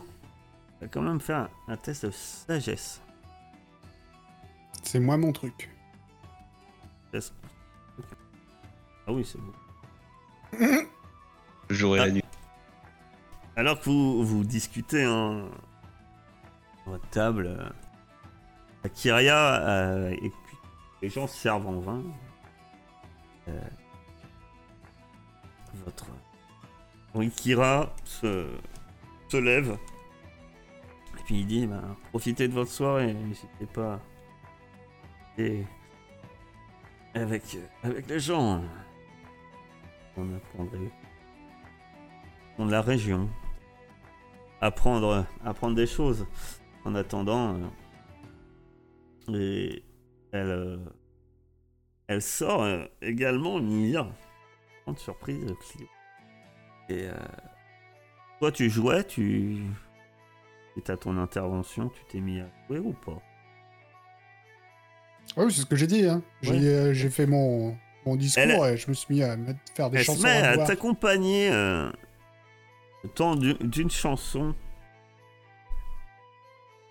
va 0.82 0.88
quand 0.88 1.02
même 1.02 1.20
faire 1.20 1.50
un, 1.68 1.74
un 1.74 1.78
test 1.78 2.06
de 2.06 2.12
sagesse. 2.12 3.02
C'est 4.84 5.00
moi 5.00 5.18
mon 5.18 5.32
truc. 5.32 5.70
Ah 7.14 9.12
oui, 9.12 9.26
c'est 9.26 9.40
bon. 9.40 9.54
Et 11.96 12.00
Ah. 12.00 12.06
la 12.06 12.12
nuit. 12.12 12.24
Alors 13.56 13.80
que 13.80 13.86
vous, 13.86 14.24
vous 14.24 14.44
discutez 14.44 15.06
en 15.06 15.48
à 16.86 16.90
votre 16.92 17.10
table, 17.10 17.48
euh, 17.48 17.70
à 18.84 18.90
Kyria, 18.90 19.62
euh, 19.68 20.12
et 20.12 20.30
puis 20.30 20.58
les 21.02 21.10
gens 21.10 21.28
servent 21.28 21.68
en 21.68 21.80
vin. 21.80 22.02
Euh, 23.50 23.62
votre. 25.86 26.06
Oui, 27.16 27.30
Kira 27.30 27.94
se, 28.04 28.48
lève. 29.34 29.78
Et 31.18 31.24
puis 31.26 31.40
il 31.42 31.48
dit 31.48 31.68
ben, 31.68 31.96
profitez 32.10 32.48
de 32.48 32.54
votre 32.54 32.72
soirée, 32.72 33.14
n'hésitez 33.14 33.66
pas. 33.74 34.00
Et 35.38 35.64
avec, 37.14 37.58
les 38.08 38.20
gens, 38.20 38.62
on 40.18 40.36
apprendrait 40.36 40.92
de 42.66 42.72
la 42.72 42.82
région. 42.82 43.30
Apprendre, 44.62 45.26
apprendre 45.46 45.76
des 45.76 45.88
choses. 45.88 46.26
En 46.86 46.96
attendant, 46.96 47.56
euh, 47.56 49.34
et 49.34 49.84
elle, 50.32 50.48
euh, 50.48 50.78
elle 52.10 52.22
sort 52.22 52.64
euh, 52.64 52.84
également 53.02 53.60
Mire. 53.60 54.12
Grande 54.84 55.00
surprise, 55.00 55.46
Clio. 55.62 55.88
Et 56.90 57.04
euh, 57.08 57.14
toi, 58.40 58.52
tu 58.52 58.70
jouais, 58.70 59.04
tu. 59.06 59.60
Et 60.76 60.92
à 60.92 60.98
ton 60.98 61.18
intervention, 61.18 61.90
tu 61.90 62.04
t'es 62.06 62.20
mis 62.20 62.40
à 62.40 62.48
jouer 62.68 62.80
ou 62.80 62.94
pas? 62.94 63.22
Ah 65.38 65.42
oui, 65.44 65.52
c'est 65.54 65.62
ce 65.62 65.66
que 65.68 65.76
j'ai 65.76 65.88
dit. 65.88 66.06
Hein. 66.08 66.22
J'ai 66.42 66.52
Ouais. 66.54 66.66
euh, 66.66 67.10
fait 67.12 67.28
mon, 67.28 67.78
mon 68.06 68.16
discours 68.16 68.42
Elle- 68.44 68.74
et 68.74 68.78
je 68.78 68.88
me 68.90 68.94
suis 68.94 69.14
mis 69.14 69.22
à 69.24 69.38
mettre- 69.38 69.60
faire 69.76 69.90
des 69.92 69.98
Elle 70.00 70.04
se 70.06 70.12
chansons 70.12 70.24
met 70.24 70.42
à 70.42 70.50
à 70.52 70.56
voix. 70.56 70.66
t'accompagner 70.66 71.52
euh, 71.52 71.92
le 73.04 73.10
temps 73.10 73.36
du- 73.36 73.54
d'une 73.56 73.92
chanson 73.92 74.56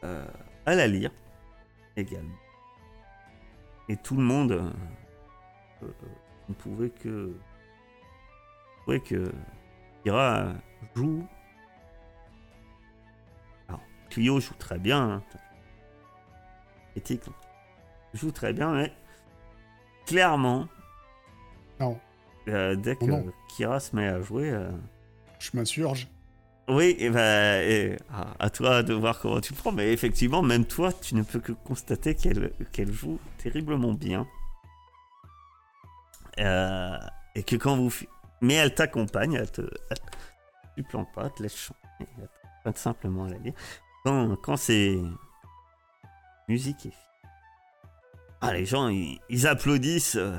euh, 0.04 0.24
à 0.66 0.74
la 0.76 0.86
lire 0.86 1.10
également. 1.96 2.36
Et 3.88 3.96
tout 3.96 4.14
le 4.16 4.22
monde 4.22 4.72
euh, 5.82 5.86
ne 6.48 6.54
pouvait 6.54 6.90
que 6.90 7.32
pouvait 8.84 9.00
que 9.00 9.32
Kira 10.04 10.52
joue. 10.94 11.26
Alors, 13.68 13.80
Clio 14.10 14.40
joue 14.40 14.54
très 14.54 14.78
bien. 14.78 15.10
Hein. 15.10 15.22
Éthique, 16.96 17.24
joue 18.14 18.32
très 18.32 18.52
bien, 18.52 18.72
mais 18.74 18.92
clairement, 20.06 20.68
Non, 21.80 22.00
euh, 22.48 22.74
dès 22.76 22.96
que 22.96 23.04
non. 23.04 23.32
Kira 23.48 23.78
se 23.80 23.94
met 23.94 24.08
à 24.08 24.20
jouer, 24.20 24.50
euh, 24.50 24.70
je 25.38 25.50
m'insurge. 25.54 26.08
oui, 26.68 26.96
et 26.98 27.06
et, 27.06 27.96
à, 28.10 28.34
à 28.38 28.50
toi 28.50 28.82
de 28.82 28.94
voir 28.94 29.20
comment 29.20 29.40
tu 29.40 29.52
le 29.52 29.58
prends, 29.58 29.72
mais 29.72 29.92
effectivement, 29.92 30.42
même 30.42 30.64
toi, 30.64 30.92
tu 30.92 31.14
ne 31.14 31.22
peux 31.22 31.40
que 31.40 31.52
constater 31.52 32.14
qu'elle 32.14 32.52
qu'elle 32.72 32.92
joue 32.92 33.20
terriblement 33.38 33.92
bien. 33.92 34.26
Euh, 36.38 36.96
et 37.34 37.42
que 37.42 37.56
quand 37.56 37.76
vous. 37.76 37.92
Mais 38.40 38.54
elle 38.54 38.74
t'accompagne, 38.74 39.34
elle 39.34 39.50
te. 39.50 39.62
Elle, 39.90 39.96
tu 40.76 40.82
plantes 40.84 41.12
pas, 41.14 41.24
elle 41.24 41.32
te 41.32 41.42
laisse 41.42 41.56
chanter, 41.56 41.80
elle 42.00 42.06
t'accompagne 42.28 42.74
simplement 42.76 43.24
à 43.24 43.28
la 43.30 43.38
lire. 43.38 43.54
Quand, 44.04 44.36
quand 44.36 44.56
c'est. 44.56 44.98
Musique 46.48 46.86
et. 46.86 46.92
Ah, 48.40 48.52
les 48.52 48.64
gens, 48.64 48.88
ils, 48.88 49.18
ils 49.28 49.46
applaudissent. 49.46 50.16
euh, 50.16 50.38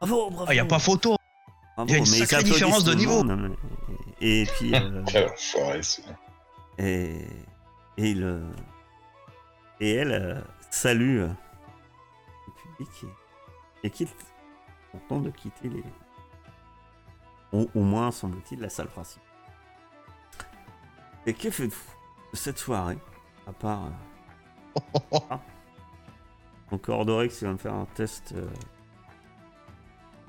Bravo, 0.00 0.30
bravo! 0.30 0.46
Ah, 0.48 0.54
y 0.54 0.58
a 0.58 0.64
pas 0.64 0.80
photo 0.80 1.16
bravo, 1.76 1.90
y 1.90 1.94
a 1.94 1.98
une 1.98 2.06
sacrée 2.06 2.42
différence 2.42 2.82
de 2.84 2.90
le 2.90 2.96
niveau. 2.98 3.22
monde, 3.22 3.40
mais- 3.40 3.56
Et 4.20 4.44
puis. 4.46 4.74
euh, 4.74 5.04
celui-là. 5.36 6.14
et, 6.78 7.24
et, 7.96 8.10
il, 8.10 8.24
euh, 8.24 8.44
et 9.78 9.94
elle 9.94 10.12
euh, 10.12 10.40
salue 10.70 11.20
euh, 11.20 11.28
le 11.28 12.52
public 12.84 13.04
et, 13.04 13.86
et 13.86 13.90
quitte, 13.90 14.10
content 14.92 15.20
de 15.20 15.30
quitter 15.30 15.68
les. 15.68 15.82
Au, 17.52 17.68
au 17.74 17.82
moins, 17.82 18.10
semble-t-il, 18.10 18.60
la 18.60 18.68
salle 18.68 18.88
principale. 18.88 19.24
Et 21.26 21.34
que 21.34 21.50
faites-vous 21.50 21.92
de 22.32 22.36
cette 22.36 22.58
soirée 22.58 22.98
À 23.46 23.52
part. 23.52 23.86
euh, 24.76 25.08
ah. 25.30 25.40
Encore 26.70 27.04
Dorex, 27.04 27.40
il 27.42 27.44
va 27.46 27.52
me 27.52 27.58
faire 27.58 27.74
un 27.74 27.84
test. 27.94 28.32
euh, 28.34 28.48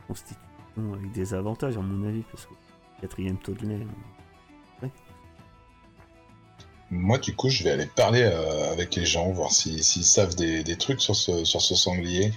constitution 0.08 0.94
avec 0.94 1.12
des 1.14 1.34
avantages, 1.34 1.78
à 1.78 1.82
mon 1.82 2.06
avis, 2.08 2.24
parce 2.24 2.46
que 2.46 2.54
quatrième 3.02 3.38
taux 3.38 3.54
de 3.54 3.66
lait. 3.66 3.82
hein. 3.84 4.13
Moi, 6.94 7.18
du 7.18 7.36
coup, 7.36 7.50
je 7.50 7.64
vais 7.64 7.72
aller 7.72 7.88
parler 7.88 8.22
euh, 8.22 8.72
avec 8.72 8.96
les 8.96 9.06
gens, 9.06 9.32
voir 9.32 9.52
si- 9.52 9.84
s'ils 9.84 10.06
savent 10.06 10.36
des, 10.36 10.64
des 10.64 10.78
trucs 10.78 11.02
sur 11.02 11.16
ce, 11.16 11.44
sur 11.44 11.60
ce 11.60 11.74
sanglier. 11.76 12.32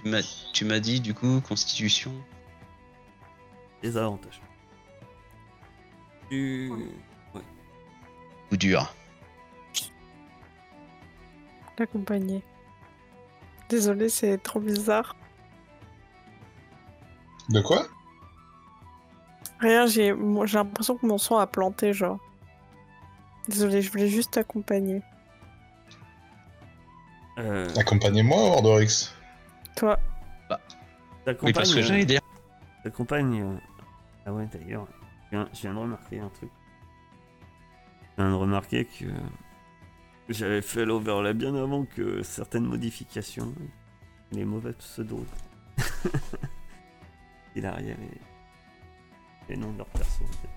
Tu 0.54 0.64
m'as- 0.64 0.80
dit, 0.80 1.00
du 1.00 1.12
coup, 1.12 1.42
constitution. 1.46 2.10
Des 3.82 3.96
avantages. 3.98 4.40
Tu... 6.30 6.72
Coup 8.48 8.56
dur. 8.56 8.94
L'accompagner. 11.78 12.42
Désolé, 13.68 14.08
c'est 14.08 14.38
trop 14.38 14.60
bizarre. 14.60 15.14
De 17.50 17.60
quoi? 17.60 17.86
Rien, 19.60 19.86
j'ai 19.86 20.12
moi, 20.12 20.46
j'ai 20.46 20.56
l'impression 20.58 20.96
que 20.96 21.06
mon 21.06 21.18
son 21.18 21.36
a 21.36 21.46
planté, 21.46 21.92
genre. 21.92 22.18
Désolé, 23.48 23.80
je 23.82 23.90
voulais 23.90 24.08
juste 24.08 24.32
t'accompagner. 24.32 25.02
Euh, 27.38 27.68
Accompagnez-moi, 27.76 28.38
Ordorix. 28.38 29.12
Toi, 29.76 29.98
Oui, 31.42 31.52
parce 31.52 31.74
que 31.74 31.82
j'allais 31.82 32.04
dire. 32.04 32.20
T'accompagnes. 32.82 33.42
euh, 33.42 33.56
Ah 34.24 34.32
ouais, 34.32 34.46
d'ailleurs, 34.52 34.86
je 35.26 35.30
viens, 35.36 35.48
je 35.52 35.60
viens 35.60 35.74
de 35.74 35.78
remarquer 35.78 36.18
un 36.20 36.28
truc. 36.30 36.50
Je 38.16 38.22
viens 38.22 38.30
de 38.30 38.36
remarquer 38.36 38.84
que 38.86 39.04
j'avais 40.28 40.62
fait 40.62 40.84
l'overlay 40.84 41.34
bien 41.34 41.54
avant 41.54 41.84
que 41.84 42.22
certaines 42.22 42.64
modifications, 42.64 43.52
les 44.32 44.44
mauvais 44.44 44.72
pseudos. 44.72 45.26
Hilariel 47.54 47.96
et 48.02 49.50
les 49.52 49.56
noms 49.56 49.72
de 49.72 49.78
leurs 49.78 49.86
persos. 49.88 50.22
en 50.22 50.26
fait. 50.26 50.48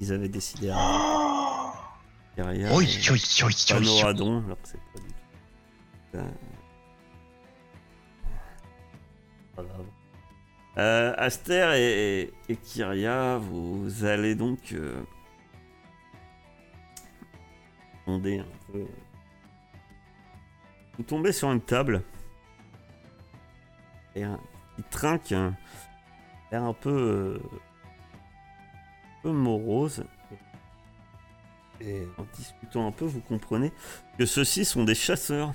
Ils 0.00 0.12
avaient 0.12 0.28
décidé 0.28 0.70
à 0.70 0.76
Kyria 2.38 2.72
Oui, 2.74 2.84
et 2.84 3.10
oui, 3.10 3.20
oui, 3.20 3.44
oui, 3.44 3.54
oui. 3.68 3.74
Panoradon, 3.74 4.44
alors 4.44 4.62
que 4.62 4.68
c'est 4.68 4.78
pas 4.92 5.00
du 5.00 5.08
tout. 5.08 5.14
Euh. 6.14 6.30
Euh, 10.76 11.12
Aster 11.18 11.72
et, 11.74 12.20
et- 12.22 12.34
et 12.52 12.56
Kyria, 12.56 13.38
vous 13.38 14.04
allez 14.04 14.36
donc 14.36 14.72
euh, 14.72 15.02
sonder 18.04 18.38
un 18.38 18.46
peu. 18.72 18.86
Vous 20.96 21.02
tombez 21.02 21.32
sur 21.32 21.50
une 21.50 21.60
table 21.60 22.02
et 24.14 24.22
un, 24.22 24.38
il 24.78 24.84
trinque 24.84 25.32
un 25.32 25.54
un 26.52 26.72
peu, 26.72 26.90
euh, 26.90 27.40
un 29.18 29.22
peu 29.24 29.32
morose. 29.32 30.04
Et 31.80 32.06
en 32.18 32.24
discutant 32.36 32.86
un 32.86 32.92
peu, 32.92 33.04
vous 33.04 33.20
comprenez 33.20 33.72
que 34.18 34.26
ceux-ci 34.26 34.64
sont 34.64 34.84
des 34.84 34.94
chasseurs 34.96 35.52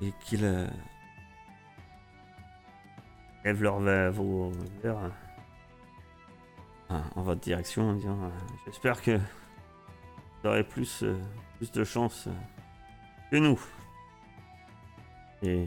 et 0.00 0.12
qu'ils 0.24 0.44
euh, 0.44 0.66
lèvent 3.44 3.62
leur 3.62 3.80
verres 3.80 4.12
euh, 6.90 7.00
en- 7.16 7.22
votre 7.22 7.40
direction 7.40 7.90
en 7.90 7.94
disant 7.94 8.18
euh, 8.22 8.28
J'espère 8.66 9.00
que 9.02 9.16
vous 9.16 10.48
aurez 10.48 10.64
plus, 10.64 11.02
euh, 11.02 11.16
de 11.74 11.84
chance 11.84 12.28
que 13.30 13.36
nous. 13.36 13.60
Et 15.42 15.66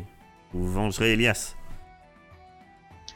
vous 0.53 0.71
vengerez 0.71 1.13
Elias. 1.13 1.55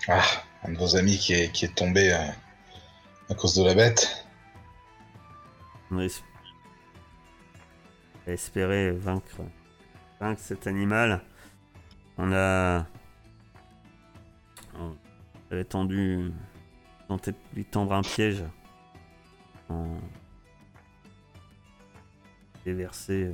Ah, 0.08 0.22
un 0.64 0.72
de 0.72 0.78
vos 0.78 0.96
amis 0.96 1.18
qui 1.18 1.34
est, 1.34 1.76
tombé 1.76 2.12
à 2.12 3.36
cause 3.36 3.56
de 3.56 3.64
la 3.64 3.76
bête. 3.76 4.26
On 5.92 6.00
es- 6.00 6.24
a 8.28 8.32
espéré 8.32 8.92
vaincre, 8.92 9.42
vaincre 10.20 10.40
cet 10.42 10.68
animal. 10.68 11.22
On 12.18 12.32
a. 12.34 12.86
On 14.76 14.96
avait 15.52 15.64
tendu. 15.66 16.32
tenté 17.08 17.32
de 17.32 17.38
lui 17.56 17.66
tendre 17.66 17.94
un 17.94 18.02
piège. 18.02 18.44
En. 19.70 19.98
déverser 22.66 23.24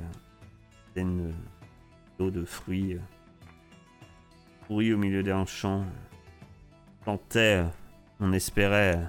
une 1.00 1.34
d'eau 2.18 2.30
de 2.30 2.44
fruits 2.44 2.94
euh, 2.94 3.00
pourris 4.66 4.94
au 4.94 4.96
milieu 4.98 5.22
d'un 5.22 5.44
champ. 5.44 5.84
Euh, 7.36 7.66
on 8.18 8.32
espérait 8.32 8.96
euh, 8.96 9.04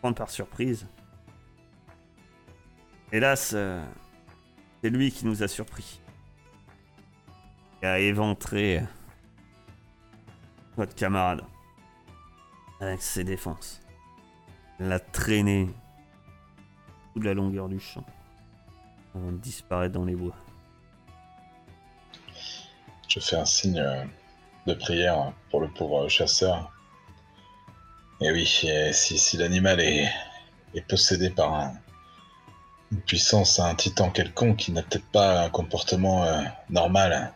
prendre 0.00 0.16
par 0.16 0.30
surprise. 0.30 0.86
Hélas, 3.12 3.52
euh, 3.54 3.84
c'est 4.82 4.90
lui 4.90 5.12
qui 5.12 5.26
nous 5.26 5.42
a 5.42 5.48
surpris. 5.48 6.00
Il 7.82 7.86
a 7.86 7.98
éventré 7.98 8.78
euh, 8.78 8.82
votre 10.76 10.94
camarade 10.94 11.42
avec 12.80 13.02
ses 13.02 13.24
défenses. 13.24 13.80
L'a 14.78 14.98
traîné 14.98 15.68
toute 17.12 17.24
la 17.24 17.34
longueur 17.34 17.68
du 17.68 17.78
champ 17.78 18.04
avant 19.14 19.30
de 19.30 19.36
disparaître 19.36 19.92
dans 19.92 20.06
les 20.06 20.16
bois. 20.16 20.34
Je 23.08 23.20
fais 23.20 23.36
un 23.36 23.44
signe 23.44 23.78
euh, 23.78 24.04
de 24.66 24.72
prière 24.72 25.32
pour 25.50 25.60
le 25.60 25.68
pauvre 25.68 26.08
chasseur. 26.08 26.72
Et 28.22 28.30
oui, 28.32 28.46
si 28.46 29.36
l'animal 29.36 29.80
est, 29.80 30.08
est 30.74 30.88
possédé 30.88 31.28
par 31.28 31.52
un- 31.52 31.74
une 32.92 33.00
puissance, 33.00 33.58
un 33.58 33.74
titan 33.74 34.10
quelconque 34.10 34.58
qui 34.58 34.72
n'a 34.72 34.82
peut-être 34.82 35.10
pas 35.10 35.44
un 35.44 35.50
comportement 35.50 36.24
euh, 36.24 36.42
normal, 36.70 37.32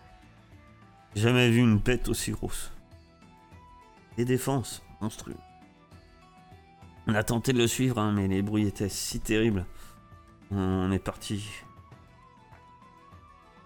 jamais 1.16 1.50
vu 1.50 1.60
une 1.60 1.78
bête 1.78 2.08
aussi 2.08 2.30
grosse. 2.30 2.70
Des 4.16 4.24
défenses 4.24 4.82
monstrueuses. 5.00 5.34
On 7.06 7.14
a 7.14 7.22
tenté 7.22 7.52
de 7.52 7.58
le 7.58 7.66
suivre, 7.66 7.98
hein, 7.98 8.12
mais 8.12 8.28
les 8.28 8.42
bruits 8.42 8.66
étaient 8.66 8.88
si 8.88 9.20
terribles. 9.20 9.64
On 10.50 10.90
est 10.92 10.98
parti. 10.98 11.48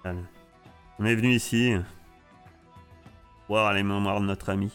On 0.04 1.04
est 1.04 1.14
venu 1.14 1.34
ici 1.34 1.74
voir 3.48 3.72
les 3.72 3.82
mémoires 3.82 4.20
de 4.20 4.26
notre 4.26 4.50
ami. 4.50 4.70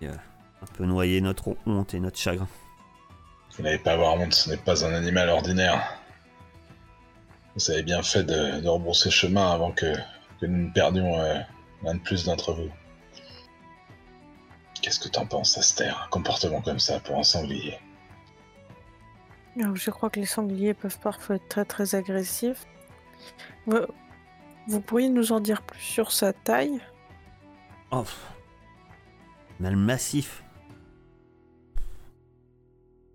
Et, 0.00 0.08
euh, 0.08 0.14
un 0.62 0.66
peu 0.74 0.86
noyer 0.86 1.20
notre 1.20 1.56
honte 1.66 1.94
et 1.94 2.00
notre 2.00 2.18
chagrin. 2.18 2.48
Vous 3.56 3.62
n'avez 3.62 3.78
pas 3.78 3.92
à 3.92 3.94
avoir 3.94 4.14
honte, 4.14 4.34
ce 4.34 4.50
n'est 4.50 4.56
pas 4.56 4.84
un 4.84 4.92
animal 4.92 5.28
ordinaire. 5.28 5.98
Vous 7.56 7.70
avez 7.70 7.82
bien 7.82 8.02
fait 8.02 8.24
de, 8.24 8.60
de 8.60 8.68
rebrousser 8.68 9.10
chemin 9.10 9.52
avant 9.52 9.72
que, 9.72 9.94
que 10.40 10.46
nous 10.46 10.68
ne 10.68 10.72
perdions 10.72 11.18
euh, 11.18 11.38
l'un 11.82 11.94
de 11.94 12.00
plus 12.00 12.24
d'entre 12.24 12.52
vous. 12.52 12.70
Qu'est-ce 14.82 15.00
que 15.00 15.08
t'en 15.08 15.24
penses, 15.24 15.56
Aster? 15.56 15.88
Un 15.88 16.08
comportement 16.10 16.60
comme 16.60 16.78
ça 16.78 17.00
pour 17.00 17.18
un 17.18 17.22
sanglier? 17.22 17.78
Je 19.56 19.90
crois 19.90 20.10
que 20.10 20.20
les 20.20 20.26
sangliers 20.26 20.74
peuvent 20.74 20.98
parfois 20.98 21.36
être 21.36 21.48
très 21.48 21.64
très 21.64 21.94
agressifs. 21.94 22.66
Vous, 23.66 23.78
vous 24.66 24.80
pourriez 24.80 25.08
nous 25.08 25.32
en 25.32 25.40
dire 25.40 25.62
plus 25.62 25.80
sur 25.80 26.12
sa 26.12 26.32
taille? 26.32 26.80
Oh. 27.92 28.04
On 29.60 29.64
a 29.64 29.70
le 29.70 29.76
massif. 29.76 30.43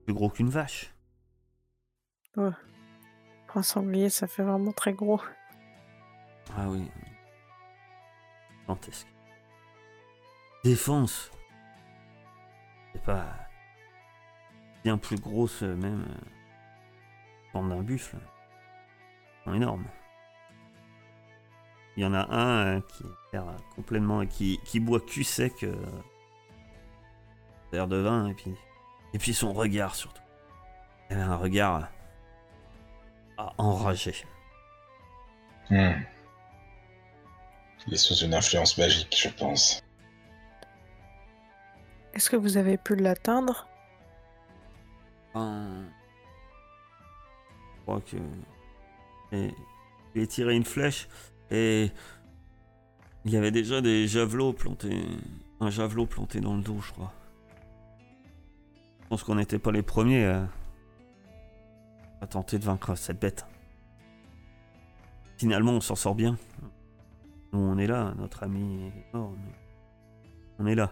Plus 0.09 0.15
gros 0.15 0.31
qu'une 0.31 0.49
vache. 0.49 0.91
Pour 2.33 2.51
un 3.53 3.61
sanglier, 3.61 4.09
ça 4.09 4.25
fait 4.25 4.41
vraiment 4.41 4.71
très 4.71 4.91
gros. 4.91 5.21
Ah 6.57 6.67
oui. 6.67 6.89
Gigantesque. 8.61 9.07
Défense. 10.63 11.29
C'est 12.91 13.03
pas 13.03 13.23
bien 14.83 14.97
plus 14.97 15.19
grosse 15.19 15.61
euh, 15.61 15.75
même. 15.75 16.07
euh, 16.09 17.51
forme 17.51 17.69
d'un 17.69 17.83
buffle. 17.83 18.17
Sont 19.43 19.53
énormes. 19.53 19.85
Il 21.97 22.01
y 22.01 22.05
en 22.07 22.15
a 22.15 22.25
un 22.35 22.77
euh, 22.77 22.81
qui 22.81 23.03
euh, 23.35 23.41
complètement 23.75 24.25
qui, 24.25 24.59
qui 24.65 24.79
boit 24.79 25.01
cul 25.01 25.23
sec 25.23 25.63
euh, 25.63 25.75
verre 27.71 27.87
de 27.87 27.97
vin 27.97 28.29
et 28.29 28.33
puis 28.33 28.55
et 29.13 29.17
puis 29.17 29.33
son 29.33 29.53
regard 29.53 29.95
surtout. 29.95 30.21
Il 31.09 31.15
avait 31.15 31.23
un 31.23 31.35
regard 31.35 31.89
euh, 33.39 33.43
enragé. 33.57 34.13
Hmm. 35.69 35.93
Il 37.87 37.93
est 37.93 37.97
sous 37.97 38.15
une 38.15 38.33
influence 38.33 38.77
magique, 38.77 39.15
je 39.17 39.29
pense. 39.29 39.81
Est-ce 42.13 42.29
que 42.29 42.35
vous 42.35 42.57
avez 42.57 42.77
pu 42.77 42.95
l'atteindre? 42.95 43.67
Je 45.35 45.41
crois 47.83 48.01
que 48.01 48.17
et, 49.31 49.53
j'ai 50.15 50.27
tiré 50.27 50.55
une 50.55 50.65
flèche 50.65 51.07
et 51.51 51.91
il 53.25 53.31
y 53.31 53.37
avait 53.37 53.51
déjà 53.51 53.81
des 53.81 54.07
javelots 54.07 54.53
plantés, 54.53 55.05
un 55.59 55.69
javelot 55.69 56.05
planté 56.05 56.39
dans 56.41 56.55
le 56.55 56.61
dos, 56.61 56.79
je 56.81 56.91
crois. 56.91 57.13
Je 59.09 59.15
pense 59.15 59.23
qu'on 59.23 59.33
n'était 59.35 59.57
pas 59.57 59.71
les 59.71 59.81
premiers 59.81 60.27
à, 60.27 60.47
à 62.21 62.27
tenter 62.27 62.59
de 62.59 62.63
vaincre 62.63 62.93
cette 62.93 63.19
bête. 63.19 63.43
Finalement, 65.39 65.71
on 65.71 65.81
s'en 65.81 65.95
sort 65.95 66.13
bien. 66.13 66.37
Nous, 67.51 67.59
on 67.59 67.79
est 67.79 67.87
là, 67.87 68.13
notre 68.19 68.43
ami 68.43 68.85
est 68.85 69.13
mort, 69.15 69.31
mais 69.31 69.51
on 70.59 70.67
est 70.67 70.75
là. 70.75 70.91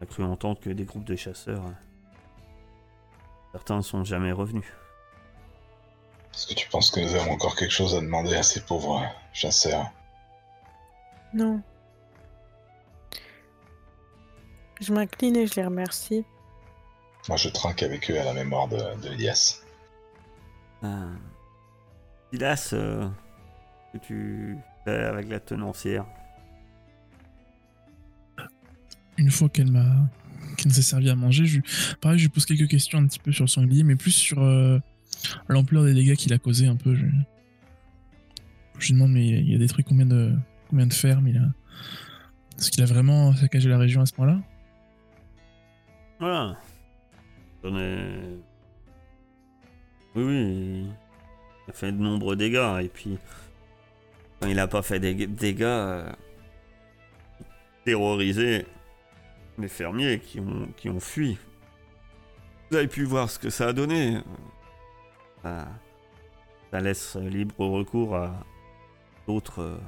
On 0.00 0.04
a 0.04 0.06
cru 0.06 0.24
entendre 0.24 0.60
que 0.60 0.70
des 0.70 0.86
groupes 0.86 1.04
de 1.04 1.14
chasseurs. 1.14 1.62
Certains 3.52 3.76
ne 3.76 3.82
sont 3.82 4.02
jamais 4.02 4.32
revenus. 4.32 4.64
Est-ce 6.32 6.46
que 6.46 6.54
tu 6.54 6.70
penses 6.70 6.90
que 6.90 7.00
nous 7.00 7.14
avons 7.14 7.32
encore 7.32 7.54
quelque 7.54 7.70
chose 7.70 7.94
à 7.94 8.00
demander 8.00 8.34
à 8.34 8.42
ces 8.42 8.62
pauvres 8.62 9.04
chasseurs? 9.34 9.90
Non. 11.34 11.60
Je 14.80 14.90
m'incline 14.94 15.36
et 15.36 15.46
je 15.46 15.56
les 15.56 15.66
remercie. 15.66 16.24
Moi, 17.28 17.36
je 17.36 17.48
trinque 17.48 17.82
avec 17.82 18.10
eux 18.10 18.18
à 18.20 18.24
la 18.24 18.34
mémoire 18.34 18.68
de, 18.68 18.76
de 18.76 19.12
Elias. 19.12 19.60
Euh, 20.82 21.14
Silas, 22.32 22.70
euh, 22.72 23.08
que 23.92 23.98
tu 23.98 24.56
fais 24.84 25.04
avec 25.04 25.28
la 25.28 25.38
tenancière 25.38 26.04
Une 29.18 29.30
fois 29.30 29.48
qu'elle 29.48 29.70
m'a 29.70 30.08
qu'elle 30.56 30.72
nous 30.72 30.78
a 30.78 30.82
servi 30.82 31.08
à 31.08 31.14
manger, 31.14 31.46
je, 31.46 31.60
pareil, 32.00 32.18
je 32.18 32.24
lui 32.24 32.28
pose 32.28 32.44
quelques 32.44 32.68
questions 32.68 32.98
un 32.98 33.06
petit 33.06 33.20
peu 33.20 33.32
sur 33.32 33.44
le 33.44 33.48
sanglier, 33.48 33.84
mais 33.84 33.96
plus 33.96 34.10
sur 34.10 34.42
euh, 34.42 34.78
l'ampleur 35.48 35.84
des 35.84 35.94
dégâts 35.94 36.16
qu'il 36.16 36.32
a 36.32 36.38
causé 36.38 36.66
un 36.66 36.76
peu. 36.76 36.94
Je, 36.94 37.06
je 38.78 38.86
lui 38.88 38.94
demande, 38.94 39.12
mais 39.12 39.26
il 39.26 39.50
y 39.50 39.54
a 39.54 39.58
détruit 39.58 39.84
combien 39.84 40.06
de, 40.06 40.34
combien 40.68 40.86
de 40.86 40.92
fermes 40.92 41.28
Il 41.28 41.38
a? 41.38 41.48
Est-ce 42.58 42.70
qu'il 42.70 42.82
a 42.82 42.86
vraiment 42.86 43.34
saccagé 43.34 43.68
la 43.68 43.78
région 43.78 44.02
à 44.02 44.06
ce 44.06 44.12
point-là? 44.12 44.40
Voilà. 46.18 46.58
Oui, 47.64 48.40
oui. 50.14 50.86
Il 51.66 51.70
a 51.70 51.72
fait 51.72 51.92
de 51.92 51.98
nombreux 51.98 52.36
dégâts. 52.36 52.80
Et 52.82 52.88
puis, 52.88 53.18
quand 54.40 54.48
il 54.48 54.56
n'a 54.56 54.66
pas 54.66 54.82
fait 54.82 54.98
des 54.98 55.14
dégâts, 55.26 55.62
euh, 55.62 56.12
terrorisé 57.84 58.66
les 59.58 59.68
fermiers 59.68 60.20
qui 60.20 60.40
ont, 60.40 60.68
qui 60.76 60.88
ont 60.88 61.00
fui. 61.00 61.38
Vous 62.70 62.76
avez 62.76 62.88
pu 62.88 63.04
voir 63.04 63.30
ce 63.30 63.38
que 63.38 63.50
ça 63.50 63.68
a 63.68 63.72
donné. 63.72 64.18
Ça, 65.42 65.68
laisse 66.80 67.16
libre 67.16 67.66
recours 67.66 68.16
à 68.16 68.44
d'autres 69.26 69.78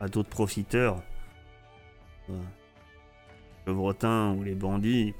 à 0.00 0.08
d'autres 0.08 0.28
profiteurs. 0.28 1.02
Euh, 2.28 2.42
ou 3.68 4.42
les 4.42 4.54
bandits 4.54 5.14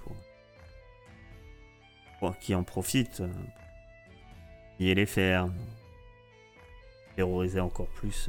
qui 2.41 2.55
en 2.55 2.65
profitent. 2.65 3.21
euh, 3.21 3.33
Piller 4.79 4.95
les 4.95 5.07
fermes. 5.07 5.55
Terroriser 7.15 7.61
encore 7.61 7.89
plus 7.89 8.29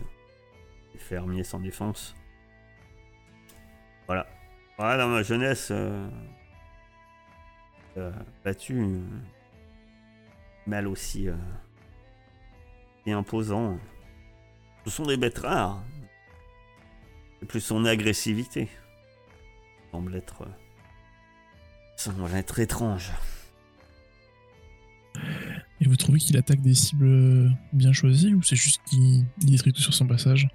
les 0.93 0.99
fermiers 0.99 1.43
sans 1.43 1.59
défense. 1.59 2.15
Voilà. 4.05 4.25
Voilà, 4.77 4.97
dans 4.97 5.09
ma 5.09 5.23
jeunesse, 5.23 5.69
euh, 5.71 6.07
euh, 7.97 8.11
battu, 8.45 8.79
euh, 8.79 8.99
mal 10.67 10.87
aussi, 10.87 11.27
et 13.05 13.11
imposant. 13.11 13.77
Ce 14.85 14.91
sont 14.91 15.05
des 15.05 15.17
bêtes 15.17 15.39
rares. 15.39 15.83
C'est 17.39 17.45
plus 17.47 17.59
son 17.59 17.85
agressivité. 17.85 18.69
Semble 19.91 20.15
être, 20.15 20.47
semble 21.95 22.33
être 22.35 22.59
étrange. 22.59 23.11
Vous 25.87 25.95
trouvez 25.95 26.19
qu'il 26.19 26.35
attaque 26.35 26.61
des 26.61 26.73
cibles 26.73 27.49
bien 27.71 27.93
choisies 27.93 28.33
ou 28.33 28.43
c'est 28.43 28.57
juste 28.57 28.81
qu'il 28.85 29.25
il 29.41 29.51
détruit 29.51 29.71
tout 29.71 29.81
sur 29.81 29.93
son 29.93 30.05
passage? 30.05 30.49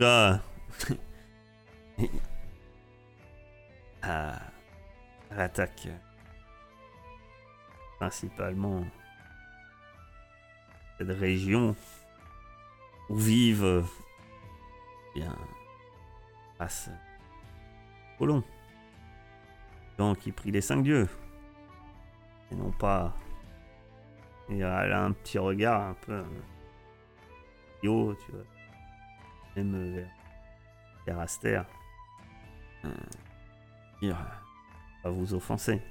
À, 0.00 0.40
à 4.02 4.38
l'attaque, 5.30 5.88
euh, 5.88 5.96
principalement 7.98 8.86
cette 10.96 11.10
région 11.10 11.76
où 13.10 13.16
vivent 13.16 13.64
euh, 13.64 13.82
bien 15.14 15.36
race 16.58 16.88
colons, 18.18 18.42
gens 19.98 20.14
qui 20.14 20.32
prient 20.32 20.50
les 20.50 20.62
cinq 20.62 20.82
dieux 20.82 21.08
et 22.50 22.54
non 22.54 22.70
pas. 22.72 23.14
Et 24.50 24.58
elle 24.58 24.64
a 24.64 25.04
un 25.04 25.12
petit 25.12 25.38
regard 25.38 25.82
un 25.82 25.94
peu 25.94 26.12
euh, 26.12 27.88
haut, 27.88 28.14
tu 28.14 28.32
vois, 28.32 28.44
même 29.56 29.74
euh, 29.74 29.94
vers 29.96 30.08
vers 31.06 31.18
Aster. 31.20 31.62
Euh, 32.84 32.90
dire, 34.00 34.16
euh, 34.16 35.02
pas 35.02 35.10
vous 35.10 35.34
offenser. 35.34 35.82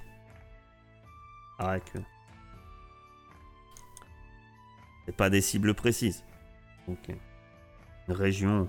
Paraît 1.58 1.80
que 1.80 1.98
c'est 5.06 5.16
pas 5.16 5.30
des 5.30 5.40
cibles 5.40 5.74
précises. 5.74 6.24
Donc 6.86 7.10
euh, 7.10 7.14
une 8.08 8.14
région, 8.14 8.68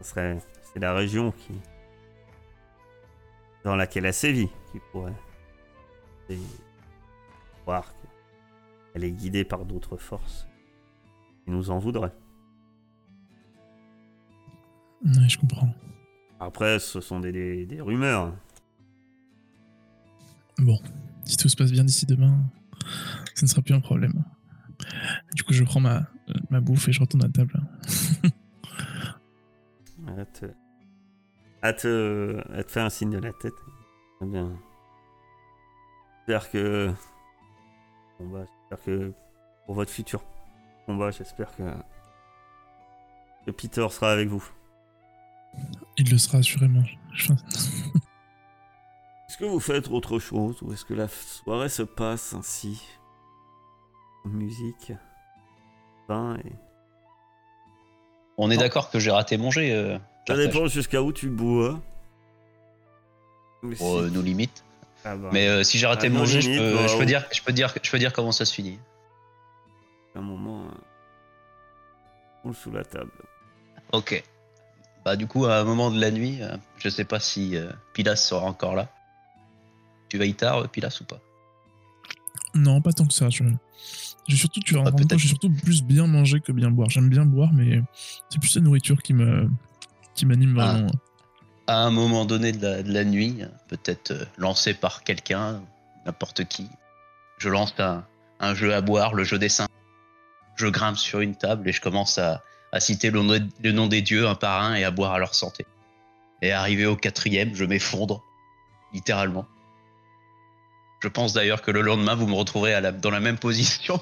c'est 0.00 0.40
la 0.76 0.94
région 0.94 1.32
qui 1.32 1.60
dans 3.64 3.76
laquelle 3.76 4.06
elle 4.06 4.14
sévit 4.14 4.48
qui 4.72 4.80
pourrait 4.92 5.12
et 6.30 6.38
voir 7.64 7.92
qu'elle 8.92 9.04
est 9.04 9.10
guidée 9.12 9.44
par 9.44 9.64
d'autres 9.64 9.96
forces 9.96 10.46
qui 11.44 11.50
nous 11.50 11.70
en 11.70 11.78
voudraient. 11.78 12.14
Ouais, 15.04 15.28
je 15.28 15.38
comprends. 15.38 15.72
Après, 16.40 16.78
ce 16.78 17.00
sont 17.00 17.20
des, 17.20 17.32
des- 17.32 17.66
des 17.66 17.80
rumeurs. 17.80 18.34
Bon, 20.58 20.78
si 21.24 21.36
tout 21.36 21.48
se 21.48 21.56
passe 21.56 21.70
bien 21.70 21.84
d'ici 21.84 22.04
demain, 22.06 22.38
ce 23.34 23.44
ne 23.44 23.48
sera 23.48 23.62
plus 23.62 23.74
un 23.74 23.80
problème. 23.80 24.24
Du 25.34 25.42
coup, 25.44 25.52
je 25.52 25.62
prends 25.64 25.80
ma, 25.80 26.06
ma 26.50 26.60
bouffe 26.60 26.88
et 26.88 26.92
je 26.92 27.00
retourne 27.00 27.24
à 27.24 27.28
table. 27.28 27.60
Elle 30.16 30.26
te, 30.32 30.46
te, 31.82 32.42
elle 32.52 32.64
te 32.64 32.70
fait 32.70 32.80
un 32.80 32.88
signe 32.90 33.10
de 33.10 33.18
la 33.18 33.32
tête. 33.32 33.52
Très 34.18 34.26
bien. 34.26 34.58
J'espère 36.28 36.50
que. 36.50 36.92
Combat, 38.18 38.44
j'espère 38.44 38.84
que 38.84 39.12
pour 39.64 39.74
votre 39.76 39.90
futur 39.90 40.22
combat, 40.84 41.10
j'espère 41.10 41.56
que. 41.56 41.62
que 43.46 43.50
Peter 43.50 43.86
sera 43.88 44.12
avec 44.12 44.28
vous. 44.28 44.44
Il 45.96 46.10
le 46.10 46.18
sera 46.18 46.36
assurément. 46.38 46.82
Est-ce 49.26 49.38
que 49.38 49.46
vous 49.46 49.58
faites 49.58 49.88
autre 49.88 50.18
chose 50.18 50.60
ou 50.60 50.70
est-ce 50.74 50.84
que 50.84 50.92
la 50.92 51.08
soirée 51.08 51.70
se 51.70 51.82
passe 51.82 52.34
ainsi 52.34 52.86
Musique, 54.26 54.92
pain 56.08 56.36
et. 56.44 56.52
On 58.36 58.50
est 58.50 58.56
Non. 58.56 58.60
d'accord 58.60 58.90
que 58.90 58.98
j'ai 58.98 59.10
raté 59.10 59.38
mon 59.38 59.50
jet. 59.50 59.72
euh, 59.72 59.98
Ça 60.26 60.36
dépend 60.36 60.66
jusqu'à 60.66 61.02
où 61.02 61.10
tu 61.10 61.30
bois. 61.30 61.80
Mais 63.62 63.76
si- 63.76 63.82
euh, 63.82 64.10
nos 64.10 64.20
limites. 64.20 64.62
Ah 65.04 65.16
bah, 65.16 65.30
Mais 65.32 65.48
euh, 65.48 65.62
si 65.62 65.78
j'ai 65.78 65.86
raté 65.86 66.08
Ah, 66.08 66.10
mon 66.10 66.24
jet, 66.24 66.40
je 66.40 66.50
peux, 66.58 66.74
bah, 66.74 66.86
je, 66.86 66.96
peux 66.98 67.06
dire, 67.06 67.24
je, 67.32 67.42
peux 67.42 67.52
dire, 67.52 67.72
je 67.82 67.90
peux 67.90 67.98
dire 67.98 68.12
comment 68.12 68.32
ça 68.32 68.44
se 68.44 68.52
finit. 68.54 68.78
à 70.14 70.18
un 70.18 70.22
moment. 70.22 70.64
euh, 70.66 70.70
On 72.44 72.48
le 72.48 72.54
sous 72.54 72.70
la 72.70 72.84
table. 72.84 73.10
Ok. 73.92 74.22
Bah 75.04 75.16
du 75.16 75.26
coup, 75.26 75.46
à 75.46 75.56
un 75.58 75.64
moment 75.64 75.90
de 75.90 76.00
la 76.00 76.10
nuit, 76.10 76.42
euh, 76.42 76.56
je 76.78 76.88
sais 76.88 77.04
pas 77.04 77.20
si 77.20 77.56
euh, 77.56 77.70
Pilas 77.94 78.16
sera 78.16 78.44
encore 78.44 78.74
là. 78.74 78.88
Tu 80.08 80.18
vas 80.18 80.24
y 80.26 80.34
tard, 80.34 80.68
Pilas, 80.68 80.98
ou 81.00 81.04
pas? 81.04 81.20
Non, 82.54 82.80
pas 82.80 82.92
tant 82.92 83.06
que 83.06 83.12
ça. 83.14 83.28
Je... 83.28 83.44
J'ai 84.26 84.36
surtout, 84.36 84.60
tu 84.60 84.74
vas 84.74 84.82
Ah, 84.86 84.90
compte, 84.90 85.16
j'ai 85.16 85.28
surtout 85.28 85.50
plus 85.50 85.82
bien 85.82 86.06
manger 86.06 86.40
que 86.40 86.52
bien 86.52 86.70
boire. 86.70 86.90
J'aime 86.90 87.08
bien 87.08 87.24
boire, 87.24 87.50
mais 87.52 87.80
c'est 88.28 88.38
plus 88.40 88.54
la 88.56 88.62
nourriture 88.62 89.00
qui 89.02 89.14
me 89.14 89.48
qui 90.14 90.26
m'anime 90.26 90.58
Ah. 90.58 90.72
vraiment. 90.72 90.90
À 91.68 91.82
un 91.82 91.90
moment 91.90 92.24
donné 92.24 92.52
de 92.52 92.82
la, 92.90 93.04
nuit, 93.04 93.42
peut-être 93.68 94.12
euh, 94.12 94.24
lancé 94.38 94.72
par 94.72 95.04
quelqu'un, 95.04 95.60
n'importe 96.06 96.46
qui, 96.46 96.66
je 97.36 97.50
lance 97.50 97.74
un, 97.78 98.54
jeu 98.54 98.72
à 98.72 98.80
boire, 98.80 99.12
le 99.12 99.22
jeu 99.22 99.38
des 99.38 99.50
saints. 99.50 99.68
Je 100.56 100.66
grimpe 100.66 100.96
sur 100.96 101.20
une 101.20 101.36
table 101.36 101.68
et 101.68 101.72
je 101.72 101.82
commence 101.82 102.16
à, 102.16 102.42
citer 102.78 103.10
le 103.10 103.72
nom, 103.72 103.86
des 103.86 104.00
dieux 104.00 104.26
un 104.26 104.34
par 104.34 104.62
un 104.62 104.76
et 104.76 104.84
à 104.84 104.90
boire 104.90 105.12
à 105.12 105.18
leur 105.18 105.34
santé. 105.34 105.66
Et 106.40 106.52
arrivé 106.52 106.86
au 106.86 106.96
quatrième, 106.96 107.54
je 107.54 107.66
m'effondre, 107.66 108.22
littéralement. 108.94 109.46
Je 111.00 111.08
pense 111.08 111.34
d'ailleurs 111.34 111.60
que 111.60 111.70
le 111.70 111.82
lendemain, 111.82 112.14
vous 112.14 112.26
me 112.26 112.34
retrouverez 112.34 112.80
dans 112.92 113.10
la 113.10 113.20
même 113.20 113.36
position. 113.36 114.00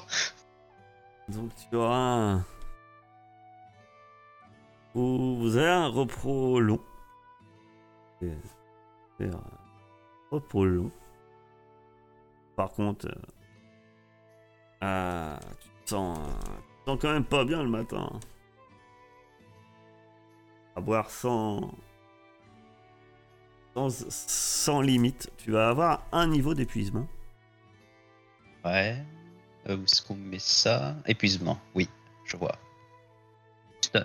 Donc 1.27 1.51
tu 1.69 1.75
auras 1.75 1.97
un... 1.97 2.45
Vous, 4.95 5.57
avez 5.57 5.67
un 5.67 5.87
repos 5.87 6.61
long. 6.61 6.79
Un 8.21 9.31
repos 10.31 10.65
long. 10.65 10.91
Par 12.55 12.71
contre, 12.71 13.07
euh, 13.07 13.21
ah, 14.81 15.39
tu 15.59 15.69
te 15.85 15.89
sens, 15.89 16.17
euh, 16.17 16.31
tu 16.41 16.83
te 16.85 16.89
sens 16.89 16.99
quand 17.01 17.13
même 17.13 17.25
pas 17.25 17.45
bien 17.45 17.61
le 17.61 17.69
matin. 17.69 18.09
À 20.75 20.81
boire 20.81 21.09
sans, 21.09 21.71
sans, 23.75 23.89
sans 24.09 24.81
limite. 24.81 25.31
Tu 25.37 25.51
vas 25.51 25.69
avoir 25.69 26.03
un 26.11 26.27
niveau 26.27 26.53
d'épuisement. 26.53 27.07
Ouais. 28.65 28.97
Euh, 29.69 29.77
où 29.77 29.83
est-ce 29.83 30.01
qu'on 30.01 30.15
met 30.15 30.39
ça? 30.39 30.95
Épuisement, 31.05 31.59
oui, 31.75 31.89
je 32.25 32.37
vois. 32.37 32.57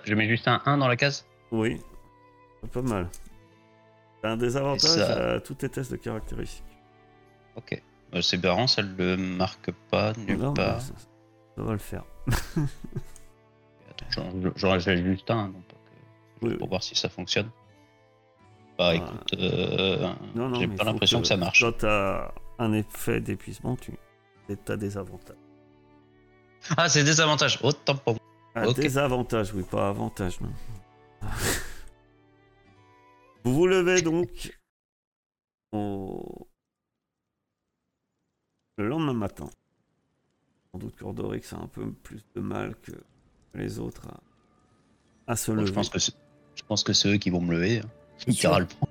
Je 0.05 0.13
mets 0.13 0.27
juste 0.27 0.47
un 0.47 0.61
1 0.65 0.77
dans 0.77 0.87
la 0.87 0.95
case? 0.95 1.25
Oui, 1.51 1.81
c'est 2.61 2.71
pas 2.71 2.81
mal. 2.81 3.09
T'as 4.23 4.29
un 4.31 4.37
désavantage 4.37 4.89
ça- 4.89 5.33
à 5.35 5.39
tous 5.41 5.53
tes 5.55 5.69
tests 5.69 5.91
de 5.91 5.97
caractéristiques. 5.97 6.63
Ok. 7.57 7.79
Euh, 8.15 8.21
c'est 8.21 8.41
marrant, 8.43 8.65
ça 8.67 8.81
le 8.81 9.17
marque 9.17 9.69
pas 9.91 10.13
nulle 10.13 10.37
Non, 10.39 10.53
part. 10.53 10.81
ça, 10.81 10.93
ça 11.57 11.61
va 11.61 11.73
le 11.73 11.77
faire. 11.77 12.03
J'en- 14.09 14.31
j'en 14.55 14.79
j'ai 14.79 14.97
juste 15.03 15.29
un, 15.31 15.47
non, 15.47 15.61
pas 15.61 15.75
que- 15.75 16.45
Oui, 16.45 16.53
pour 16.55 16.63
oui. 16.63 16.69
voir 16.69 16.83
si 16.83 16.95
ça 16.95 17.09
fonctionne. 17.09 17.49
Bah 18.77 18.89
Ah. 18.91 18.95
écoute, 18.95 19.33
euh, 19.39 20.13
j'ai 20.59 20.67
pas 20.67 20.83
l'impression 20.83 21.21
que... 21.21 21.27
ça 21.27 21.37
marche. 21.37 21.61
Quand 21.61 21.77
t'as 21.79 22.31
un 22.59 22.73
effet 22.73 23.21
d'épuisement, 23.21 23.75
tu 23.75 23.91
t'as 24.65 24.77
des 24.77 24.97
avantages. 24.97 25.37
Ah, 26.77 26.89
c'est 26.89 27.03
des 27.03 27.19
avantages. 27.21 27.59
Autant 27.61 27.95
pour 27.95 28.13
moi. 28.13 28.21
Ah. 28.55 28.71
Des 28.73 28.97
avantages, 28.97 29.53
oui, 29.53 29.63
pas 29.63 29.89
avantages, 29.89 30.39
non. 30.41 30.51
Vous 33.43 33.53
vous 33.53 33.67
levez 33.67 34.01
donc 34.01 34.57
au- 35.71 36.47
le 38.77 38.87
lendemain 38.87 39.13
matin. 39.13 39.49
Sans 40.71 40.79
doute 40.79 40.95
que 40.95 41.03
Ordorix 41.03 41.41
a 41.53 41.57
un 41.57 41.67
peu 41.67 41.91
plus 41.91 42.23
de 42.35 42.41
mal 42.41 42.75
que 42.81 42.91
les 43.53 43.79
autres 43.79 44.07
à, 44.07 45.31
à 45.33 45.35
se 45.35 45.51
Bon, 45.51 45.57
lever. 45.57 45.67
je 45.67 45.73
pense 45.73 45.89
que 45.89 45.99
c'est- 45.99 46.15
je 46.55 46.63
pense 46.63 46.83
que 46.83 46.93
c'est 46.93 47.09
eux 47.13 47.17
qui 47.17 47.29
vont 47.29 47.41
me 47.41 47.51
lever. 47.53 47.79
hein. 47.79 47.89
Prend. 48.79 48.87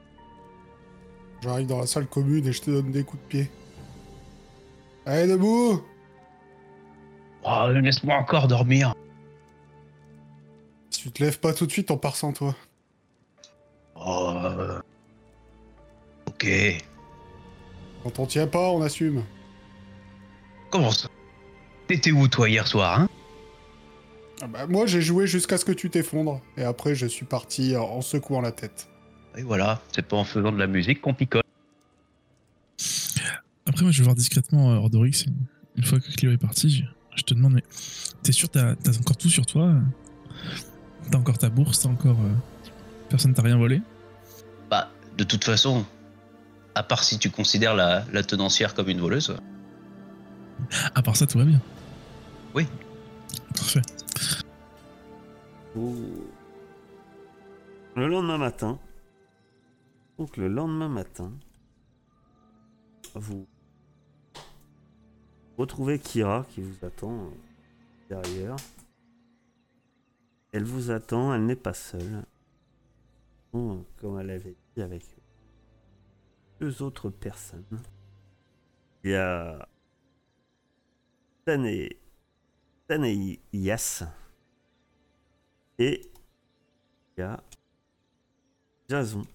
J'arrive 1.42 1.66
dans 1.66 1.78
la 1.80 1.86
salle 1.86 2.06
commune 2.06 2.46
et 2.46 2.52
je 2.52 2.60
te 2.62 2.70
donne 2.70 2.92
des 2.92 3.02
coups 3.04 3.22
de 3.22 3.28
pied. 3.28 3.50
Allez, 5.06 5.26
debout 5.32 5.82
Oh, 7.44 7.66
laisse-moi 7.72 8.14
encore 8.16 8.46
dormir. 8.46 8.94
Si 10.90 11.00
tu 11.02 11.10
te 11.10 11.24
lèves 11.24 11.40
pas 11.40 11.52
tout 11.52 11.66
de 11.66 11.72
suite, 11.72 11.90
on 11.90 11.98
part 11.98 12.14
sans 12.14 12.32
toi. 12.32 12.54
Oh. 14.04 14.32
euh, 14.36 14.80
Ok. 16.26 16.46
Quand 18.02 18.18
on 18.18 18.26
tient 18.26 18.46
pas, 18.46 18.70
on 18.70 18.82
assume. 18.82 19.22
Comment 20.70 20.90
ça 20.90 21.08
T'étais 21.86 22.10
où 22.10 22.26
toi 22.28 22.48
hier 22.48 22.66
soir, 22.66 23.00
hein 23.00 23.08
Ah 24.40 24.46
bah, 24.46 24.66
moi, 24.66 24.86
j'ai 24.86 25.02
joué 25.02 25.26
jusqu'à 25.26 25.58
ce 25.58 25.64
que 25.64 25.72
tu 25.72 25.90
t'effondres. 25.90 26.40
Et 26.56 26.64
après, 26.64 26.94
je 26.94 27.06
suis 27.06 27.26
parti 27.26 27.76
en- 27.76 28.00
secouant 28.00 28.40
la 28.40 28.50
tête. 28.52 28.88
Et 29.36 29.42
voilà, 29.42 29.80
c'est 29.92 30.02
pas 30.06 30.16
en 30.16 30.24
faisant 30.24 30.52
de 30.52 30.58
la 30.58 30.66
musique 30.66 31.00
qu'on 31.00 31.14
picole. 31.14 31.42
Après, 33.66 33.82
moi, 33.82 33.92
je 33.92 33.98
vais 33.98 34.04
voir 34.04 34.16
discrètement 34.16 34.72
euh, 34.72 34.76
Ordorix. 34.76 35.24
Une, 35.76 35.84
fois 35.84 36.00
que 36.00 36.10
Clio 36.12 36.32
est 36.32 36.38
parti, 36.38 36.70
je, 36.70 36.84
je 37.16 37.22
te 37.22 37.34
demande, 37.34 37.54
mais 37.54 37.62
t'es 38.22 38.32
sûr, 38.32 38.48
t'as 38.48 38.72
encore 39.00 39.16
tout 39.16 39.28
sur 39.30 39.46
toi? 39.46 39.72
T'as 41.10 41.18
encore 41.18 41.38
ta 41.38 41.48
bourse 41.50 41.80
T'as 41.80 41.88
encore. 41.88 42.18
euh, 42.20 42.34
Personne 43.08 43.34
t'a 43.34 43.42
rien 43.42 43.56
volé? 43.58 43.80
De 45.16 45.24
toute 45.24 45.44
façon, 45.44 45.84
à 46.74 46.82
part 46.82 47.04
si 47.04 47.18
tu 47.18 47.30
considères 47.30 47.74
la, 47.74 48.04
la 48.12 48.22
tenancière 48.22 48.74
comme 48.74 48.88
une 48.88 49.00
voleuse. 49.00 49.36
À 50.94 51.02
part 51.02 51.16
ça, 51.16 51.26
tout 51.26 51.38
va 51.38 51.44
bien. 51.44 51.60
Oui. 52.54 52.66
Parfait. 53.54 53.82
Le 57.94 58.06
lendemain 58.08 58.38
matin, 58.38 58.78
donc 60.18 60.36
le 60.36 60.48
lendemain 60.48 60.88
matin, 60.88 61.32
vous 63.14 63.46
retrouvez 65.56 65.98
Kira 65.98 66.46
qui 66.50 66.60
vous 66.62 66.84
attend 66.84 67.12
euh, 67.12 67.30
derrière. 68.08 68.56
Elle 70.52 70.64
vous 70.64 70.90
attend, 70.90 71.34
elle 71.34 71.46
n'est 71.46 71.56
pas 71.56 71.74
seule. 71.74 72.24
Comme 73.52 74.18
elle 74.18 74.30
avait 74.30 74.50
dit 74.50 74.61
avec 74.80 75.04
deux 76.60 76.82
autres 76.82 77.10
personnes. 77.10 77.82
Il 79.04 79.10
y 79.10 79.14
a 79.14 79.68
Tané, 81.44 81.98
Tanéias 82.86 84.04
et 85.78 86.02
il 87.16 87.20
y 87.20 87.22
a 87.22 87.42
Jason. 88.88 89.26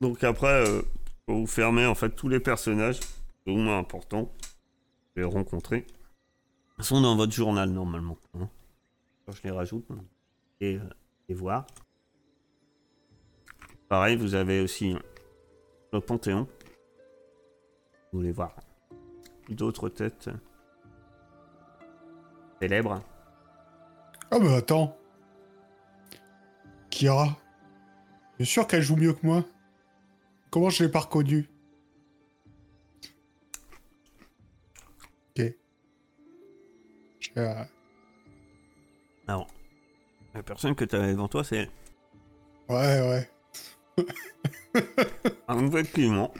Donc 0.00 0.24
après, 0.24 0.68
euh, 0.68 0.82
quand 1.26 1.34
vous 1.34 1.46
fermez 1.46 1.86
en 1.86 1.94
fait 1.94 2.10
tous 2.10 2.28
les 2.28 2.40
personnages, 2.40 3.00
au 3.46 3.56
moins 3.56 3.78
importants, 3.78 4.32
les 5.16 5.24
rencontrer, 5.24 5.86
sont 6.80 7.00
dans 7.00 7.14
votre 7.16 7.32
journal 7.32 7.70
normalement. 7.70 8.18
hein. 8.34 8.48
Alors, 9.26 9.36
je 9.36 9.42
les 9.44 9.50
rajoute 9.50 9.86
et, 10.60 10.76
euh, 10.76 10.88
et 11.28 11.34
voir. 11.34 11.66
Pareil, 13.94 14.16
vous 14.16 14.34
avez 14.34 14.60
aussi 14.60 14.96
le 15.92 16.00
Panthéon. 16.00 16.48
Vous 18.10 18.18
voulez 18.18 18.32
voir 18.32 18.56
d'autres 19.48 19.88
têtes 19.88 20.30
célèbres? 22.60 23.04
Ah 24.32 24.40
bah 24.40 24.56
attends. 24.56 24.98
Kira. 26.90 27.38
Bien 28.36 28.44
sûr 28.44 28.66
qu'elle 28.66 28.82
joue 28.82 28.96
mieux 28.96 29.12
que 29.12 29.24
moi? 29.24 29.44
Comment 30.50 30.70
je 30.70 30.82
l'ai 30.82 30.90
pas 30.90 30.98
reconnue? 30.98 31.48
Ok. 35.30 35.54
Euh, 37.36 37.64
Alors, 39.28 39.46
la 40.34 40.42
personne 40.42 40.74
que 40.74 40.84
tu 40.84 40.96
devant 40.96 41.28
toi, 41.28 41.44
c'est 41.44 41.70
Ouais, 42.68 43.00
ouais. 43.00 43.33
Un 45.48 45.66
effectivement. 45.68 46.32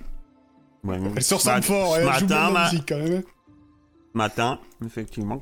Ouais, 0.83 0.99
Elle 1.17 1.23
se 1.23 1.35
ressemble 1.35 1.63
ce 1.63 1.69
fort, 1.69 1.97
elle 1.97 2.03
joue 2.03 2.09
matin, 2.11 2.25
de 2.27 2.31
la 2.33 2.51
ma- 2.51 2.65
musique 2.71 2.89
quand 2.89 2.99
même. 2.99 3.23
matin, 4.13 4.61
effectivement. 4.85 5.41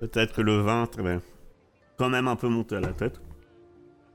Peut-être 0.00 0.34
que 0.34 0.40
le 0.42 0.60
vin 0.60 0.86
t'avait 0.86 1.20
quand 1.96 2.08
même 2.08 2.28
un 2.28 2.36
peu 2.36 2.48
monté 2.48 2.76
à 2.76 2.80
la 2.80 2.92
tête. 2.92 3.20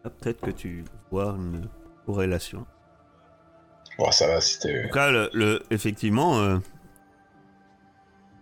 Là, 0.03 0.09
Peut-être 0.09 0.41
que 0.41 0.51
tu 0.51 0.83
vois 1.11 1.29
une 1.37 1.67
corrélation. 2.05 2.65
Oh, 3.97 4.11
ça 4.11 4.27
va, 4.27 4.37
En 4.37 4.41
c'était. 4.41 4.83
tout 4.87 4.93
cas, 4.93 5.11
le, 5.11 5.29
le- 5.33 5.61
effectivement, 5.71 6.39
euh, 6.39 6.57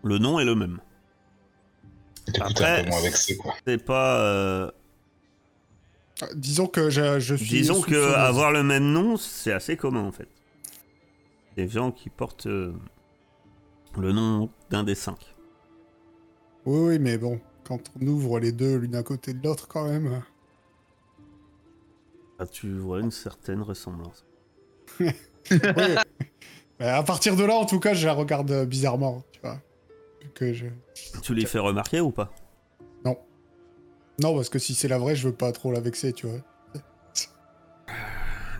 le 0.03 0.18
nom 0.20 0.39
est 0.39 0.45
le 0.45 0.55
même. 0.55 0.80
T'écoutes 2.34 2.62
un 2.62 2.74
Après, 2.74 2.84
peu 2.84 2.90
moins 2.90 3.02
vexé, 3.02 3.38
quoi. 3.38 3.56
C'est 3.66 3.84
pas. 3.84 4.20
euh, 4.22 4.72
Ah, 6.22 6.28
Disons 6.36 6.68
que 6.68 6.90
je, 6.90 7.20
je 7.20 7.36
suis. 7.36 7.60
disons 7.60 7.82
que 7.82 8.14
avoir 8.14 8.52
le 8.52 8.64
même 8.64 8.92
nom, 8.92 9.18
c'est 9.18 9.52
assez 9.54 9.78
commun 9.78 10.04
en 10.04 10.12
fait. 10.12 10.28
Des 11.56 11.68
gens 11.68 11.92
qui 11.92 12.10
portent 12.10 12.48
euh, 12.48 12.74
le 13.98 14.12
nom 14.14 14.50
d'un 14.70 14.84
des 14.84 14.96
cinq. 14.96 15.36
Oui, 16.66 16.80
oui, 16.80 17.00
mais 17.00 17.18
bon, 17.18 17.40
quand 17.64 17.82
on 18.00 18.06
ouvre 18.08 18.40
les 18.40 18.52
deux 18.52 18.76
l'une 18.78 18.96
à 18.96 19.04
côté 19.04 19.34
de 19.34 19.44
l'autre, 19.44 19.68
quand 19.68 19.86
même. 19.88 20.22
Ah, 22.40 22.46
tu 22.48 22.72
vois 22.78 23.00
une 23.00 23.12
certaine 23.12 23.62
ressemblance. 23.62 24.26
Oui. 25.00 25.12
Mais 26.80 26.88
à 26.90 27.04
partir 27.04 27.36
de 27.36 27.44
là, 27.44 27.56
en 27.56 27.66
tout 27.66 27.80
cas, 27.80 27.94
je 27.94 28.06
la 28.06 28.14
regarde 28.14 28.52
euh, 28.52 28.66
bizarrement, 28.66 29.24
tu 29.32 29.40
vois. 29.42 29.60
Vu 30.22 30.30
Que 30.34 30.53
je... 30.53 30.68
Tu 31.22 31.34
les 31.34 31.45
fais 31.45 31.59
remarquer 31.59 32.01
ou 32.01 32.11
pas? 32.11 32.32
Non, 34.20 34.34
parce 34.36 34.49
que 34.49 34.57
si 34.57 34.74
c'est 34.74 34.88
la 34.88 34.97
vraie, 34.97 35.15
je 35.15 35.28
veux 35.28 35.36
pas 35.36 35.51
trop 35.51 35.72
la 35.72 35.80
vexer, 35.80 36.11
tu 36.11 36.26
vois. 36.26 36.39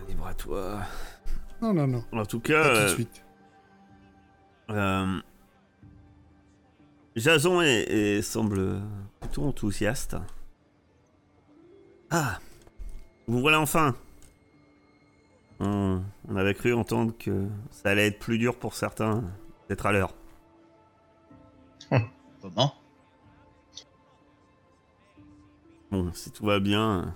Libre 0.08 0.28
à 0.28 0.34
toi. 0.34 0.82
Non, 1.60 1.74
non, 1.74 1.88
non. 1.88 2.04
En 2.12 2.24
tout 2.24 2.38
Pas 2.38 2.48
cas, 2.48 2.62
tout 2.62 2.74
de 2.74 2.76
euh, 2.76 2.88
suite. 2.94 3.24
euh, 4.70 5.20
Jason 7.16 7.60
est, 7.60 7.82
est- 7.90 8.22
semble 8.22 8.80
plutôt 9.18 9.42
enthousiaste. 9.42 10.16
Ah, 12.10 12.38
vous 13.26 13.40
voilà 13.40 13.60
enfin. 13.60 13.96
On, 15.58 16.00
on 16.28 16.36
avait 16.36 16.54
cru 16.54 16.72
entendre 16.72 17.12
que 17.18 17.48
ça 17.72 17.90
allait 17.90 18.06
être 18.06 18.20
plus 18.20 18.38
dur 18.38 18.54
pour 18.56 18.74
certains 18.74 19.24
d'être 19.68 19.86
à 19.86 19.90
l'heure. 19.92 20.14
Comment? 22.42 22.74
Bon, 25.90 26.12
si 26.12 26.30
tout 26.30 26.44
va 26.44 26.60
bien, 26.60 27.14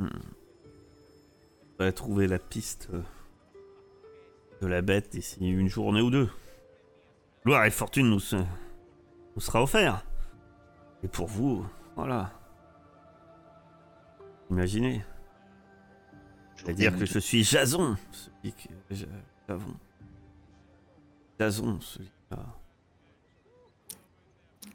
euh, 0.00 0.04
hmm, 0.04 0.20
on 1.78 1.84
va 1.84 1.92
trouver 1.92 2.26
la 2.26 2.38
piste 2.38 2.88
euh, 2.92 3.02
de 4.60 4.66
la 4.66 4.82
bête 4.82 5.10
d'ici 5.12 5.38
une 5.48 5.68
journée 5.68 6.00
ou 6.02 6.10
deux. 6.10 6.28
Gloire 7.44 7.64
et 7.64 7.70
fortune 7.70 8.10
nous, 8.10 8.20
se- 8.20 8.36
nous 8.36 9.40
sera 9.40 9.62
offert. 9.62 10.04
Et 11.02 11.08
pour 11.08 11.26
vous, 11.28 11.64
voilà. 11.96 12.32
Imaginez, 14.50 15.04
c'est-à-dire 16.56 16.96
que 16.98 17.06
je 17.06 17.18
suis 17.18 17.44
Jason, 17.44 17.96
celui 18.12 18.52
que. 18.52 18.68
Jason, 21.38 21.80
celui-là. 21.80 22.44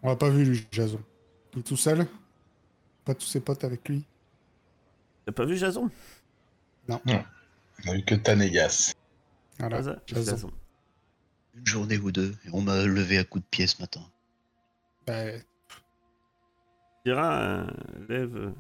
On 0.04 0.10
l'a 0.10 0.16
pas 0.16 0.30
vu, 0.30 0.43
lui, 0.43 0.68
Jason. 0.72 1.01
Il 1.54 1.60
est 1.60 1.64
tout 1.64 1.78
seul 1.78 2.06
Pas 3.06 3.16
tous 3.16 3.26
ses 3.26 3.39
potes 3.39 3.64
avec 3.64 3.88
lui 3.88 4.04
T'as 5.26 5.32
pas 5.32 5.45
vu 5.45 5.56
Jason? 5.58 5.89
On 6.89 6.95
a 6.95 7.93
vu 7.93 8.04
que 8.04 8.16
Tanegas. 8.16 8.93
Voilà. 9.60 9.82
Jason. 10.06 10.32
Jason. 10.32 10.51
Une 11.56 11.66
journée 11.66 11.97
ou 11.97 12.12
deux, 12.12 12.36
et 12.45 12.49
on 12.51 12.62
m'a 12.62 12.84
levé 12.84 13.18
à 13.18 13.24
coups 13.24 13.43
de 13.45 13.49
pied 13.49 13.68
ce 13.68 13.80
matin. 13.82 14.01
Ben, 15.06 15.41
Kira 17.04 17.41
euh, 17.41 17.68
lève, 18.10 18.36
euh, 18.36 18.51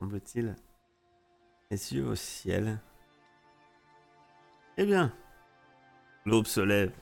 semble-t-il, 0.00 0.56
les 1.70 1.92
yeux 1.94 2.06
au 2.06 2.16
ciel. 2.16 2.80
Eh 4.76 4.84
bien, 4.84 5.14
l'aube 6.26 6.46
se 6.46 6.60
lève. 6.60 6.92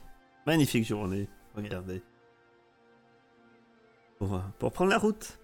Magnifique 0.45 0.85
journée. 0.85 1.27
Regardez. 1.55 2.01
Pour, 4.19 4.35
euh, 4.35 4.41
pour 4.59 4.71
prendre 4.71 4.91
la 4.91 4.97
route. 4.97 5.39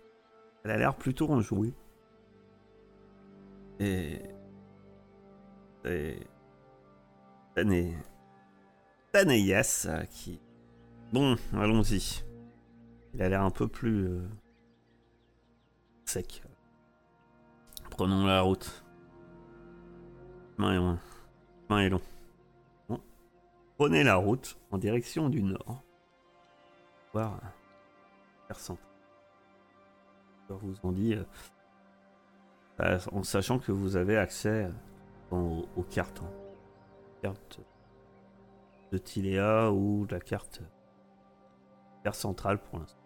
Elle 0.64 0.72
a 0.72 0.78
l'air 0.78 0.96
plutôt 0.96 1.30
enjouée. 1.32 1.74
Et. 3.80 4.22
C'est. 5.84 6.20
Tané. 7.56 7.98
Tanéas 9.12 9.88
euh, 9.90 10.04
qui. 10.06 10.42
Bon, 11.12 11.36
allons-y. 11.54 12.24
Il 13.14 13.22
a 13.22 13.30
l'air 13.30 13.42
un 13.42 13.52
peu 13.52 13.68
plus. 13.68 14.08
euh, 14.08 14.28
sec. 16.06 16.44
Prenons 17.92 18.26
la 18.26 18.42
route. 18.42 18.84
Chemin 20.58 20.74
est 20.74 20.78
loin. 20.78 21.00
Chemin 21.68 21.82
est 21.82 21.90
long. 21.90 22.02
Prenez 23.78 24.04
la 24.04 24.16
route 24.16 24.58
en 24.72 24.78
direction 24.78 25.30
du 25.30 25.44
nord. 25.44 25.84
Voir. 27.14 27.42
Centre. 28.54 28.82
Je 30.50 30.54
vous 30.54 30.76
en 30.84 30.92
dis. 30.92 31.16
euh, 31.16 31.24
euh, 32.82 33.00
en 33.12 33.24
sachant 33.24 33.58
que 33.60 33.72
vous 33.72 33.96
avez 33.96 34.18
accès 34.18 34.70
euh, 35.32 35.62
aux, 35.76 35.84
cartes. 35.84 36.22
hein. 37.24 37.34
De 38.92 38.98
Tiléa 38.98 39.72
ou 39.72 40.06
la 40.10 40.20
carte, 40.20 40.62
centrale 42.14 42.60
pour 42.60 42.80
l'instant. 42.80 43.00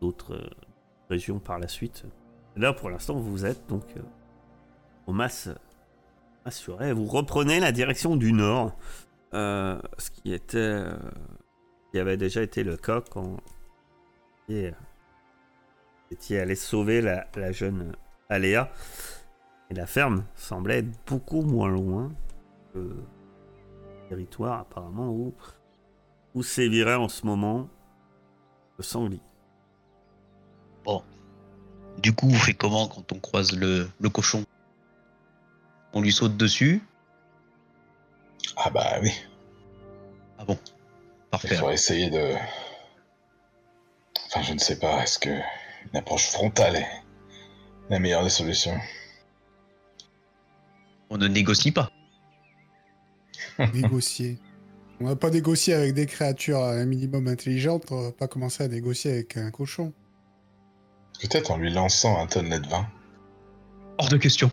D'autres 0.00 0.34
euh, 0.34 0.50
régions 1.10 1.38
par 1.38 1.58
la 1.58 1.68
suite. 1.68 2.04
Là 2.56 2.72
pour 2.72 2.88
l'instant 2.88 3.14
vous 3.14 3.44
êtes 3.44 3.68
donc 3.68 3.84
euh, 3.96 4.02
au 5.06 5.12
mass 5.12 5.50
assuré. 6.46 6.92
Vous 6.94 7.04
reprenez 7.04 7.60
la 7.60 7.70
direction 7.72 8.16
du 8.16 8.32
nord. 8.32 8.74
ce 9.32 10.10
qui 10.10 10.32
était. 10.32 10.84
qui 11.92 11.98
avait 11.98 12.16
déjà 12.16 12.42
été 12.42 12.64
le 12.64 12.76
cas 12.78 13.02
quand 13.10 13.36
et, 14.50 14.66
euh, 14.66 14.72
étiez 16.10 16.40
allé 16.40 16.54
sauver 16.54 17.00
la, 17.00 17.26
la 17.36 17.52
jeune 17.52 17.94
Aléa. 18.28 18.70
Et 19.70 19.74
la 19.74 19.86
ferme 19.86 20.24
semblait 20.34 20.78
être 20.78 20.90
beaucoup 21.06 21.42
moins 21.42 21.68
loin 21.68 22.10
que 22.72 22.78
le 22.78 23.04
territoire 24.08 24.60
apparemment 24.60 25.10
où, 25.10 25.32
où 26.34 26.42
sévirait 26.42 26.96
en 26.96 27.08
ce 27.08 27.24
moment 27.24 27.68
le 28.78 28.82
sanglier. 28.82 29.20
Du 31.98 32.14
coup, 32.14 32.28
on 32.28 32.34
fait 32.34 32.54
comment 32.54 32.88
quand 32.88 33.12
on 33.12 33.18
croise 33.18 33.54
le, 33.56 33.88
le 34.00 34.08
cochon? 34.08 34.44
On 35.92 36.00
lui 36.00 36.12
saute 36.12 36.36
dessus? 36.36 36.82
Ah 38.56 38.70
bah 38.70 38.98
oui, 39.02 39.10
Ah 40.38 40.44
bon 40.46 40.58
il 40.64 41.30
Parfait. 41.30 41.56
faudrait 41.56 41.74
essayer 41.74 42.08
de... 42.08 42.34
Enfin, 44.32 44.42
je 44.42 44.52
ne 44.52 44.58
sais 44.58 44.78
pas, 44.78 45.02
est-ce 45.02 45.18
que 45.18 45.28
une 45.30 45.96
approche 45.96 46.26
frontale 46.28 46.76
est 46.76 46.86
la 47.88 47.98
meilleure 47.98 48.22
des 48.22 48.30
solutions? 48.30 48.78
On 51.10 51.18
ne 51.18 51.26
négocie 51.26 51.72
pas. 51.72 51.90
Négocier. 53.74 54.38
On 55.00 55.06
va 55.06 55.16
pas 55.16 55.30
négocier 55.30 55.74
avec 55.74 55.94
des 55.94 56.06
créatures 56.06 56.62
un 56.62 56.84
minimum 56.84 57.26
intelligentes, 57.26 57.90
on 57.90 58.02
va 58.02 58.12
pas 58.12 58.28
commencer 58.28 58.62
à 58.62 58.68
négocier 58.68 59.10
avec 59.12 59.36
un 59.38 59.50
cochon. 59.50 59.92
Peut-être 61.20 61.50
en 61.50 61.56
lui 61.58 61.72
lançant 61.72 62.20
un 62.20 62.26
tonnelet 62.26 62.60
de 62.60 62.68
vin. 62.68 62.86
Hors 63.98 64.08
de 64.10 64.16
question. 64.18 64.50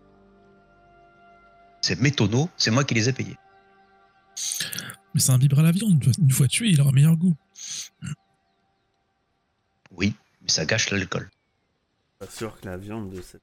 C'est 1.81 1.99
mes 1.99 2.11
tonneaux, 2.11 2.49
c'est 2.57 2.71
moi 2.71 2.83
qui 2.85 2.93
les 2.95 3.09
ai 3.09 3.13
payés. 3.13 3.35
Mais 5.13 5.19
ça 5.19 5.33
imbibera 5.33 5.61
la 5.63 5.71
viande. 5.71 5.93
Une 5.93 6.03
fois- 6.03 6.13
Une 6.23 6.31
fois 6.31 6.47
tué, 6.47 6.69
il 6.69 6.81
aura 6.81 6.91
meilleur 6.91 7.15
goût. 7.17 7.35
Oui, 9.97 10.15
mais 10.41 10.49
ça 10.49 10.65
gâche 10.65 10.91
l'alcool. 10.91 11.29
Pas 12.19 12.27
sûr 12.27 12.59
que 12.59 12.67
la 12.67 12.77
viande 12.77 13.09
de 13.09 13.21
cette 13.21 13.41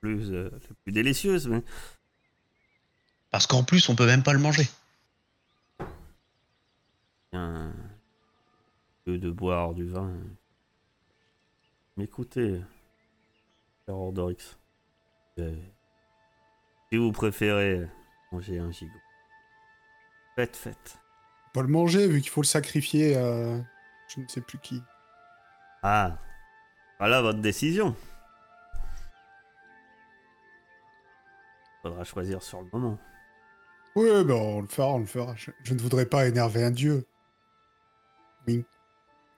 plus 0.00 0.32
euh, 0.32 0.50
la 0.52 0.74
plus 0.82 0.92
délicieuse, 0.92 1.48
mais 1.48 1.62
Parce 3.30 3.46
qu'en 3.46 3.64
plus, 3.64 3.88
on 3.88 3.96
peut 3.96 4.06
même 4.06 4.22
pas 4.22 4.32
le 4.32 4.38
manger. 4.38 4.68
un 7.32 7.72
peu 9.04 9.18
de 9.18 9.30
boire 9.30 9.74
du 9.74 9.86
vin. 9.86 10.14
Mais 11.96 12.04
écoutez, 12.04 12.62
cher 13.84 13.94
Ordorix, 13.94 14.56
euh, 15.38 15.54
si 16.90 16.96
vous 16.96 17.12
préférez 17.12 17.86
manger 18.32 18.58
un 18.58 18.70
gigot, 18.70 18.92
faites, 20.34 20.56
faites. 20.56 20.98
Pas 21.52 21.62
le 21.62 21.68
manger 21.68 22.08
vu 22.08 22.22
qu'il 22.22 22.30
faut 22.30 22.42
le 22.42 22.46
sacrifier 22.46 23.16
à 23.16 23.60
je 24.08 24.20
ne 24.20 24.28
sais 24.28 24.40
plus 24.40 24.58
qui. 24.58 24.82
Ah, 25.88 26.18
voilà 26.98 27.22
votre 27.22 27.38
décision. 27.38 27.94
Faudra 31.80 32.02
choisir 32.02 32.42
sur 32.42 32.60
le 32.60 32.68
moment. 32.72 32.98
Oui, 33.94 34.08
ben 34.24 34.34
on 34.34 34.62
le 34.62 34.66
fera, 34.66 34.88
on 34.88 34.98
le 34.98 35.06
fera. 35.06 35.36
Je, 35.36 35.52
je 35.62 35.74
ne 35.74 35.78
voudrais 35.78 36.06
pas 36.06 36.26
énerver 36.26 36.64
un 36.64 36.72
dieu. 36.72 37.06
Oui. 38.48 38.64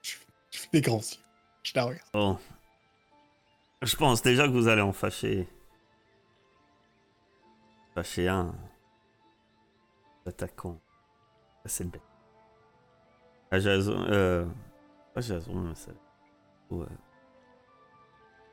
Je, 0.01 0.17
je 0.51 0.59
fais 0.61 0.69
des 0.73 0.81
grands 0.81 1.01
yeux. 1.01 1.23
Je 1.65 1.73
la 1.75 1.85
regarde. 1.85 2.09
Bon. 2.15 2.39
Je 3.83 3.97
pense 3.97 4.23
déjà 4.23 4.47
que 4.47 4.53
vous 4.53 4.69
allez 4.69 4.81
en 4.81 4.95
fâcher. 4.95 5.47
Fâcher 7.95 8.27
un. 8.27 8.55
Attaquant. 10.25 10.81
C'est 11.67 11.85
bête. 11.85 12.01
Ah, 13.51 13.61
Jason. 13.61 14.07
Euh. 14.09 14.47
Pas 15.13 15.21
Jason, 15.21 15.55
mais 15.55 15.75
c'est. 15.75 16.08
Ou. 16.71 16.83
Euh, 16.83 16.87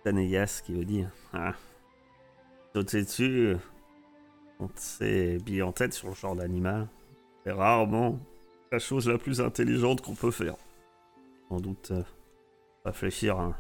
Tanéas 0.03 0.61
qui 0.65 0.73
vous 0.73 0.83
dit. 0.85 1.05
Ah. 1.33 1.53
Sauter 2.73 3.01
dessus. 3.03 3.47
euh, 3.47 3.57
Quand 4.59 4.69
c'est 4.75 5.37
billet 5.39 5.61
en 5.63 5.71
tête 5.71 5.93
sur 5.93 6.09
le 6.09 6.13
genre 6.15 6.35
d'animal. 6.35 6.87
C'est 7.43 7.51
rarement 7.51 8.19
la 8.71 8.79
chose 8.79 9.07
la 9.07 9.17
plus 9.17 9.41
intelligente 9.41 10.01
qu'on 10.01 10.15
peut 10.15 10.31
faire. 10.31 10.55
Sans 11.49 11.59
doute. 11.59 11.91
euh, 11.91 12.03
réfléchir 12.85 13.39
hein, 13.39 13.55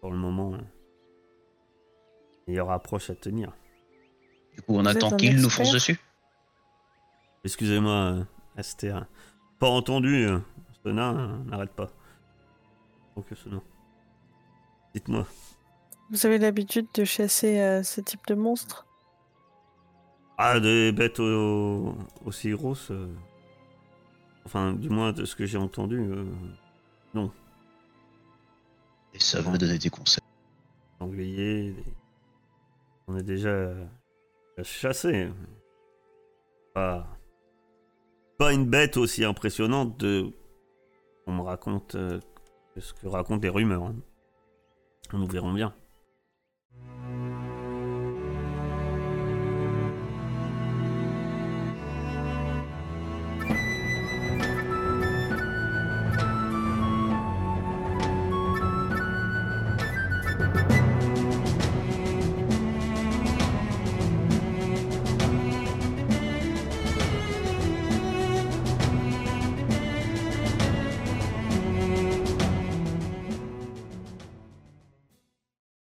pour 0.00 0.10
le 0.10 0.16
moment. 0.16 0.54
hein. 0.54 0.64
Meilleure 2.46 2.70
approche 2.70 3.08
à 3.10 3.14
tenir. 3.14 3.52
Du 4.54 4.62
coup, 4.62 4.74
on 4.76 4.82
Vous 4.82 4.88
attend 4.88 5.16
qu'il 5.16 5.40
nous 5.40 5.48
fonce 5.50 5.72
dessus. 5.72 5.98
Excusez-moi, 7.44 7.92
euh, 7.92 8.24
Esther. 8.56 9.06
Pas 9.58 9.68
entendu, 9.68 10.26
euh, 10.26 10.38
ce 10.84 10.88
nain 10.90 11.16
euh, 11.18 11.38
n'arrête 11.50 11.72
pas. 11.72 11.90
Donc 13.16 13.26
ce 13.34 13.48
nain. 13.48 13.62
Dites-moi. 14.94 15.26
Vous 16.10 16.26
avez 16.26 16.38
l'habitude 16.38 16.86
de 16.94 17.04
chasser 17.04 17.58
euh, 17.60 17.82
ce 17.82 18.00
type 18.00 18.24
de 18.26 18.34
monstres 18.34 18.86
Ah, 20.38 20.60
des 20.60 20.92
bêtes 20.92 21.18
au- 21.20 21.96
aussi 22.24 22.50
grosses 22.50 22.90
euh, 22.90 23.08
Enfin, 24.46 24.74
du 24.74 24.90
moins 24.90 25.12
de 25.12 25.24
ce 25.24 25.34
que 25.34 25.46
j'ai 25.46 25.56
entendu. 25.58 25.98
euh, 25.98 26.24
Et 29.14 29.18
ça 29.20 29.40
va 29.40 29.56
donner 29.56 29.78
des 29.78 29.90
conseils. 29.90 30.22
sangliers. 30.98 31.72
des- 31.72 31.84
On 33.06 33.16
est 33.16 33.22
déjà 33.22 33.48
euh, 33.48 33.84
chassé. 34.62 35.30
Pas... 36.74 37.06
pas 38.38 38.52
une 38.52 38.66
bête 38.68 38.96
aussi 38.96 39.24
impressionnante 39.24 39.96
de. 39.98 40.30
On 41.26 41.32
me 41.32 41.42
raconte 41.42 41.94
euh, 41.94 42.20
que 42.74 42.80
ce 42.80 42.92
que 42.92 43.06
racontent 43.06 43.40
les 43.42 43.48
rumeurs. 43.48 43.84
hein. 43.84 43.94
Nous 45.14 45.28
verrons 45.28 45.52
bien. 45.52 45.72